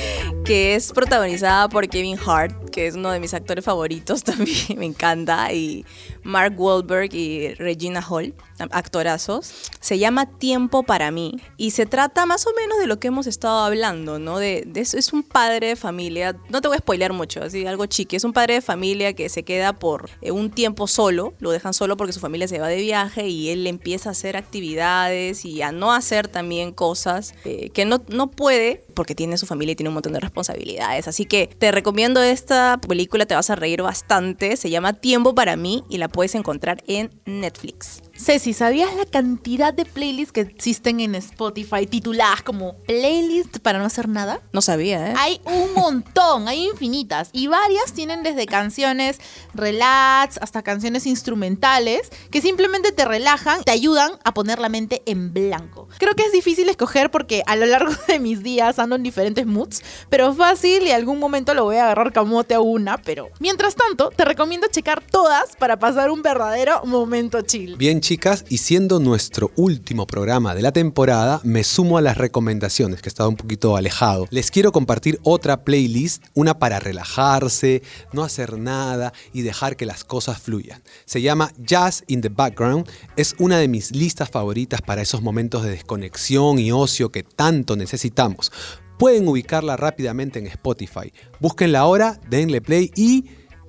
que 0.44 0.74
es 0.74 0.92
protagonizada 0.92 1.68
por 1.68 1.88
Kevin 1.88 2.18
Hart, 2.26 2.65
que 2.76 2.86
es 2.86 2.94
uno 2.94 3.10
de 3.10 3.20
mis 3.20 3.32
actores 3.32 3.64
favoritos 3.64 4.22
también, 4.24 4.78
me 4.78 4.84
encanta, 4.84 5.50
y 5.50 5.86
Mark 6.22 6.60
Wahlberg 6.60 7.14
y 7.14 7.54
Regina 7.54 8.04
Hall, 8.06 8.34
actorazos. 8.70 9.70
Se 9.80 9.98
llama 9.98 10.26
Tiempo 10.26 10.82
para 10.82 11.10
mí 11.10 11.40
y 11.56 11.70
se 11.70 11.86
trata 11.86 12.26
más 12.26 12.46
o 12.46 12.50
menos 12.54 12.78
de 12.78 12.86
lo 12.86 13.00
que 13.00 13.08
hemos 13.08 13.26
estado 13.26 13.60
hablando, 13.60 14.18
¿no? 14.18 14.38
De, 14.38 14.64
de 14.66 14.80
es 14.82 15.12
un 15.14 15.22
padre 15.22 15.68
de 15.68 15.76
familia, 15.76 16.36
no 16.50 16.60
te 16.60 16.68
voy 16.68 16.76
a 16.76 16.80
spoilear 16.80 17.14
mucho, 17.14 17.42
así 17.42 17.64
algo 17.64 17.86
chiqui, 17.86 18.16
es 18.16 18.24
un 18.24 18.34
padre 18.34 18.54
de 18.54 18.60
familia 18.60 19.14
que 19.14 19.30
se 19.30 19.42
queda 19.42 19.72
por 19.72 20.10
eh, 20.20 20.30
un 20.30 20.50
tiempo 20.50 20.86
solo, 20.86 21.32
lo 21.38 21.52
dejan 21.52 21.72
solo 21.72 21.96
porque 21.96 22.12
su 22.12 22.20
familia 22.20 22.46
se 22.46 22.58
va 22.58 22.68
de 22.68 22.76
viaje 22.76 23.26
y 23.26 23.48
él 23.48 23.66
empieza 23.66 24.10
a 24.10 24.12
hacer 24.12 24.36
actividades 24.36 25.46
y 25.46 25.62
a 25.62 25.72
no 25.72 25.94
hacer 25.94 26.28
también 26.28 26.72
cosas 26.72 27.34
eh, 27.46 27.70
que 27.70 27.86
no, 27.86 28.02
no 28.08 28.30
puede 28.30 28.84
porque 28.96 29.14
tiene 29.14 29.38
su 29.38 29.46
familia 29.46 29.72
y 29.72 29.76
tiene 29.76 29.90
un 29.90 29.94
montón 29.94 30.14
de 30.14 30.20
responsabilidades. 30.20 31.06
Así 31.06 31.26
que 31.26 31.46
te 31.46 31.70
recomiendo 31.70 32.20
esta 32.20 32.80
película, 32.80 33.26
te 33.26 33.36
vas 33.36 33.50
a 33.50 33.54
reír 33.54 33.82
bastante, 33.82 34.56
se 34.56 34.70
llama 34.70 34.94
Tiempo 34.94 35.36
para 35.36 35.54
mí 35.54 35.84
y 35.88 35.98
la 35.98 36.08
puedes 36.08 36.34
encontrar 36.34 36.82
en 36.88 37.10
Netflix. 37.26 38.02
Ceci, 38.18 38.54
¿sabías 38.54 38.94
la 38.96 39.04
cantidad 39.04 39.74
de 39.74 39.84
playlists 39.84 40.32
que 40.32 40.40
existen 40.40 41.00
en 41.00 41.14
Spotify 41.16 41.86
tituladas 41.86 42.42
como 42.42 42.76
playlist 42.86 43.58
para 43.58 43.78
no 43.78 43.84
hacer 43.84 44.08
nada? 44.08 44.40
No 44.52 44.62
sabía, 44.62 45.10
¿eh? 45.10 45.14
Hay 45.18 45.40
un 45.44 45.74
montón, 45.74 46.48
hay 46.48 46.66
infinitas. 46.66 47.28
Y 47.32 47.46
varias 47.46 47.92
tienen 47.92 48.22
desde 48.22 48.46
canciones 48.46 49.18
relax 49.54 50.38
hasta 50.38 50.62
canciones 50.62 51.06
instrumentales 51.06 52.10
que 52.30 52.40
simplemente 52.40 52.90
te 52.90 53.04
relajan, 53.04 53.62
te 53.64 53.70
ayudan 53.70 54.12
a 54.24 54.32
poner 54.32 54.58
la 54.60 54.70
mente 54.70 55.02
en 55.04 55.34
blanco. 55.34 55.88
Creo 55.98 56.14
que 56.14 56.24
es 56.24 56.32
difícil 56.32 56.68
escoger 56.68 57.10
porque 57.10 57.42
a 57.46 57.54
lo 57.54 57.66
largo 57.66 57.92
de 58.08 58.18
mis 58.18 58.42
días 58.42 58.78
ando 58.78 58.96
en 58.96 59.02
diferentes 59.02 59.46
moods, 59.46 59.82
pero 60.08 60.32
fácil 60.32 60.84
y 60.84 60.90
algún 60.90 61.18
momento 61.18 61.52
lo 61.52 61.64
voy 61.64 61.76
a 61.76 61.84
agarrar 61.84 62.12
camote 62.12 62.54
a 62.54 62.60
una. 62.60 62.96
Pero 62.98 63.28
mientras 63.40 63.74
tanto, 63.74 64.08
te 64.08 64.24
recomiendo 64.24 64.68
checar 64.68 65.02
todas 65.02 65.54
para 65.56 65.78
pasar 65.78 66.10
un 66.10 66.22
verdadero 66.22 66.82
momento 66.84 67.42
chill. 67.42 67.76
Bien 67.76 68.00
chicas, 68.06 68.44
y 68.48 68.58
siendo 68.58 69.00
nuestro 69.00 69.50
último 69.56 70.06
programa 70.06 70.54
de 70.54 70.62
la 70.62 70.70
temporada, 70.70 71.40
me 71.42 71.64
sumo 71.64 71.98
a 71.98 72.00
las 72.00 72.16
recomendaciones, 72.16 73.02
que 73.02 73.08
he 73.08 73.10
estado 73.10 73.28
un 73.28 73.34
poquito 73.34 73.76
alejado. 73.76 74.28
Les 74.30 74.52
quiero 74.52 74.70
compartir 74.70 75.18
otra 75.24 75.64
playlist, 75.64 76.22
una 76.32 76.60
para 76.60 76.78
relajarse, 76.78 77.82
no 78.12 78.22
hacer 78.22 78.58
nada 78.58 79.12
y 79.32 79.42
dejar 79.42 79.76
que 79.76 79.86
las 79.86 80.04
cosas 80.04 80.38
fluyan. 80.38 80.84
Se 81.04 81.20
llama 81.20 81.52
Jazz 81.58 82.04
in 82.06 82.20
the 82.20 82.28
Background, 82.28 82.88
es 83.16 83.34
una 83.40 83.58
de 83.58 83.66
mis 83.66 83.90
listas 83.90 84.30
favoritas 84.30 84.82
para 84.82 85.02
esos 85.02 85.20
momentos 85.20 85.64
de 85.64 85.70
desconexión 85.70 86.60
y 86.60 86.70
ocio 86.70 87.10
que 87.10 87.24
tanto 87.24 87.74
necesitamos. 87.74 88.52
Pueden 89.00 89.26
ubicarla 89.26 89.76
rápidamente 89.76 90.38
en 90.38 90.46
Spotify. 90.46 91.12
Búsquenla 91.40 91.80
ahora, 91.80 92.20
denle 92.30 92.60
play 92.60 92.92
y 92.94 93.24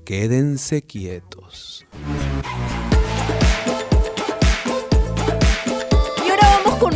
quédense 0.05 0.83
quietos. 0.83 1.87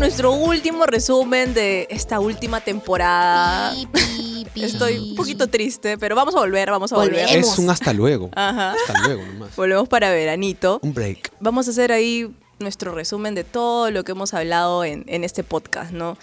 Nuestro 0.01 0.31
último 0.31 0.87
resumen 0.87 1.53
de 1.53 1.85
esta 1.91 2.19
última 2.19 2.59
temporada. 2.59 3.71
Estoy 4.55 4.97
un 4.97 5.15
poquito 5.15 5.47
triste, 5.47 5.95
pero 5.99 6.15
vamos 6.15 6.35
a 6.35 6.39
volver, 6.39 6.71
vamos 6.71 6.91
a 6.91 6.95
volver. 6.95 7.27
Es 7.29 7.59
un 7.59 7.69
hasta 7.69 7.93
luego. 7.93 8.31
Ajá. 8.35 8.73
Hasta 8.73 9.07
luego 9.07 9.23
nomás. 9.23 9.55
Volvemos 9.55 9.87
para 9.87 10.09
veranito. 10.09 10.79
Un 10.81 10.95
break. 10.95 11.31
Vamos 11.39 11.67
a 11.67 11.71
hacer 11.71 11.91
ahí 11.91 12.33
nuestro 12.57 12.95
resumen 12.95 13.35
de 13.35 13.43
todo 13.43 13.91
lo 13.91 14.03
que 14.03 14.13
hemos 14.13 14.33
hablado 14.33 14.83
en, 14.83 15.05
en 15.07 15.23
este 15.23 15.43
podcast, 15.43 15.91
¿no? 15.91 16.17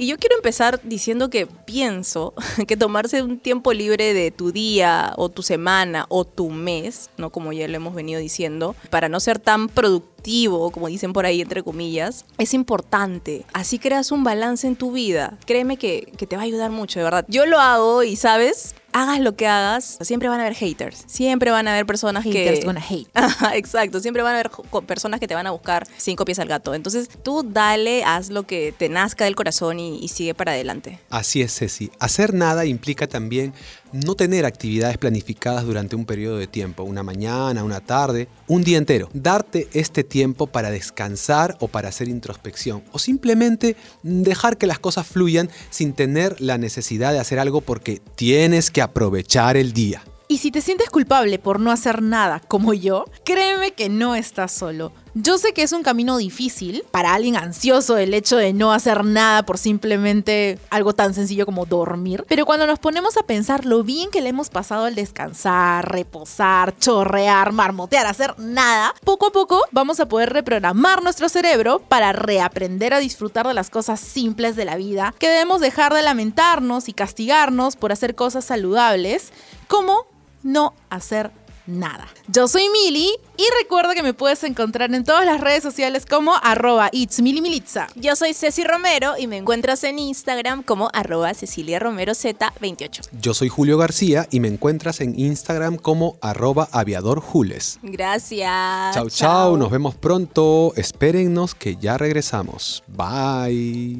Y 0.00 0.06
yo 0.06 0.16
quiero 0.16 0.34
empezar 0.36 0.80
diciendo 0.82 1.28
que 1.28 1.46
pienso 1.46 2.32
que 2.66 2.78
tomarse 2.78 3.22
un 3.22 3.38
tiempo 3.38 3.74
libre 3.74 4.14
de 4.14 4.30
tu 4.30 4.50
día 4.50 5.12
o 5.18 5.28
tu 5.28 5.42
semana 5.42 6.06
o 6.08 6.24
tu 6.24 6.48
mes, 6.48 7.10
no 7.18 7.28
como 7.28 7.52
ya 7.52 7.68
lo 7.68 7.76
hemos 7.76 7.94
venido 7.94 8.18
diciendo, 8.18 8.74
para 8.88 9.10
no 9.10 9.20
ser 9.20 9.38
tan 9.38 9.68
productivo, 9.68 10.70
como 10.70 10.86
dicen 10.86 11.12
por 11.12 11.26
ahí 11.26 11.42
entre 11.42 11.62
comillas, 11.62 12.24
es 12.38 12.54
importante. 12.54 13.44
Así 13.52 13.78
creas 13.78 14.10
un 14.10 14.24
balance 14.24 14.66
en 14.66 14.74
tu 14.74 14.92
vida. 14.92 15.36
Créeme 15.44 15.76
que, 15.76 16.10
que 16.16 16.26
te 16.26 16.34
va 16.34 16.40
a 16.42 16.46
ayudar 16.46 16.70
mucho, 16.70 16.98
de 16.98 17.04
verdad. 17.04 17.26
Yo 17.28 17.44
lo 17.44 17.60
hago 17.60 18.02
y, 18.02 18.16
¿sabes? 18.16 18.74
Hagas 18.92 19.20
lo 19.20 19.36
que 19.36 19.46
hagas, 19.46 19.98
siempre 20.00 20.28
van 20.28 20.40
a 20.40 20.44
haber 20.44 20.56
haters. 20.56 21.04
Siempre 21.06 21.50
van 21.50 21.68
a 21.68 21.72
haber 21.72 21.86
personas 21.86 22.24
Haters 22.24 22.60
que. 22.60 22.64
gonna 22.64 22.80
hate. 22.80 23.08
Ajá, 23.14 23.56
Exacto, 23.56 24.00
siempre 24.00 24.22
van 24.22 24.34
a 24.34 24.40
haber 24.40 24.50
personas 24.86 25.20
que 25.20 25.28
te 25.28 25.34
van 25.34 25.46
a 25.46 25.50
buscar 25.50 25.86
cinco 25.96 26.24
pies 26.24 26.38
al 26.38 26.48
gato. 26.48 26.74
Entonces 26.74 27.08
tú 27.22 27.42
dale, 27.42 28.04
haz 28.04 28.30
lo 28.30 28.44
que 28.44 28.74
te 28.76 28.88
nazca 28.88 29.24
del 29.24 29.36
corazón 29.36 29.80
y, 29.80 29.98
y 29.98 30.08
sigue 30.08 30.34
para 30.34 30.52
adelante. 30.52 30.98
Así 31.10 31.42
es, 31.42 31.56
Ceci. 31.56 31.90
Hacer 31.98 32.34
nada 32.34 32.64
implica 32.66 33.06
también 33.06 33.52
no 33.92 34.14
tener 34.14 34.46
actividades 34.46 34.98
planificadas 34.98 35.64
durante 35.64 35.96
un 35.96 36.04
periodo 36.04 36.38
de 36.38 36.46
tiempo, 36.46 36.82
una 36.82 37.02
mañana, 37.02 37.64
una 37.64 37.80
tarde, 37.80 38.28
un 38.46 38.62
día 38.62 38.78
entero. 38.78 39.08
Darte 39.12 39.68
este 39.72 40.04
tiempo 40.04 40.46
para 40.46 40.70
descansar 40.70 41.56
o 41.60 41.68
para 41.68 41.88
hacer 41.88 42.08
introspección 42.08 42.82
o 42.92 42.98
simplemente 42.98 43.76
dejar 44.02 44.56
que 44.56 44.66
las 44.66 44.78
cosas 44.78 45.06
fluyan 45.06 45.50
sin 45.70 45.92
tener 45.92 46.40
la 46.40 46.58
necesidad 46.58 47.12
de 47.12 47.18
hacer 47.18 47.38
algo 47.38 47.60
porque 47.60 48.00
tienes 48.14 48.70
que 48.70 48.82
aprovechar 48.82 49.56
el 49.56 49.72
día. 49.72 50.02
Y 50.30 50.38
si 50.38 50.52
te 50.52 50.60
sientes 50.60 50.90
culpable 50.90 51.40
por 51.40 51.58
no 51.58 51.72
hacer 51.72 52.02
nada 52.02 52.38
como 52.38 52.72
yo, 52.72 53.04
créeme 53.24 53.72
que 53.72 53.88
no 53.88 54.14
estás 54.14 54.52
solo. 54.52 54.92
Yo 55.14 55.38
sé 55.38 55.52
que 55.52 55.64
es 55.64 55.72
un 55.72 55.82
camino 55.82 56.18
difícil 56.18 56.84
para 56.92 57.14
alguien 57.14 57.36
ansioso 57.36 57.96
el 57.96 58.14
hecho 58.14 58.36
de 58.36 58.52
no 58.52 58.72
hacer 58.72 59.04
nada 59.04 59.42
por 59.42 59.58
simplemente 59.58 60.60
algo 60.70 60.92
tan 60.92 61.14
sencillo 61.14 61.46
como 61.46 61.66
dormir, 61.66 62.24
pero 62.28 62.46
cuando 62.46 62.64
nos 62.66 62.78
ponemos 62.78 63.16
a 63.16 63.24
pensar 63.24 63.64
lo 63.64 63.82
bien 63.82 64.10
que 64.10 64.20
le 64.20 64.28
hemos 64.28 64.50
pasado 64.50 64.84
al 64.84 64.94
descansar, 64.94 65.90
reposar, 65.90 66.78
chorrear, 66.78 67.50
marmotear, 67.52 68.06
hacer 68.06 68.38
nada, 68.38 68.94
poco 69.04 69.26
a 69.26 69.32
poco 69.32 69.64
vamos 69.72 69.98
a 69.98 70.06
poder 70.06 70.32
reprogramar 70.32 71.02
nuestro 71.02 71.28
cerebro 71.28 71.80
para 71.80 72.12
reaprender 72.12 72.94
a 72.94 73.00
disfrutar 73.00 73.48
de 73.48 73.54
las 73.54 73.68
cosas 73.68 73.98
simples 73.98 74.54
de 74.54 74.64
la 74.64 74.76
vida, 74.76 75.12
que 75.18 75.28
debemos 75.28 75.60
dejar 75.60 75.92
de 75.92 76.02
lamentarnos 76.02 76.88
y 76.88 76.92
castigarnos 76.92 77.74
por 77.74 77.90
hacer 77.90 78.14
cosas 78.14 78.44
saludables, 78.44 79.32
como 79.66 80.06
no 80.42 80.74
hacer 80.88 81.30
nada. 81.70 82.08
Yo 82.28 82.48
soy 82.48 82.68
Mili 82.68 83.10
y 83.36 83.44
recuerda 83.62 83.94
que 83.94 84.02
me 84.02 84.14
puedes 84.14 84.44
encontrar 84.44 84.92
en 84.94 85.04
todas 85.04 85.24
las 85.24 85.40
redes 85.40 85.62
sociales 85.62 86.04
como 86.06 86.34
arroba 86.42 86.90
itsmilimilitza. 86.92 87.86
Yo 87.94 88.16
soy 88.16 88.34
Ceci 88.34 88.64
Romero 88.64 89.14
y 89.18 89.26
me 89.26 89.36
encuentras 89.36 89.84
en 89.84 89.98
Instagram 89.98 90.62
como 90.62 90.90
arroba 90.92 91.32
Cecilia 91.34 91.78
Romero 91.78 92.12
Z28. 92.12 93.08
Yo 93.20 93.34
soy 93.34 93.48
Julio 93.48 93.78
García 93.78 94.26
y 94.30 94.40
me 94.40 94.48
encuentras 94.48 95.00
en 95.00 95.18
Instagram 95.18 95.76
como 95.76 96.18
arroba 96.20 96.68
aviadorjules. 96.72 97.78
Gracias. 97.82 98.94
Chau, 98.94 99.08
chau, 99.08 99.56
nos 99.56 99.70
vemos 99.70 99.94
pronto. 99.94 100.72
Espérennos 100.76 101.54
que 101.54 101.76
ya 101.76 101.96
regresamos. 101.96 102.82
Bye. 102.88 103.98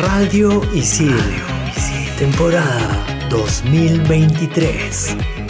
Radio 0.00 0.62
Isil. 0.72 1.16
Temporada 2.18 3.17
2023. 3.28 5.47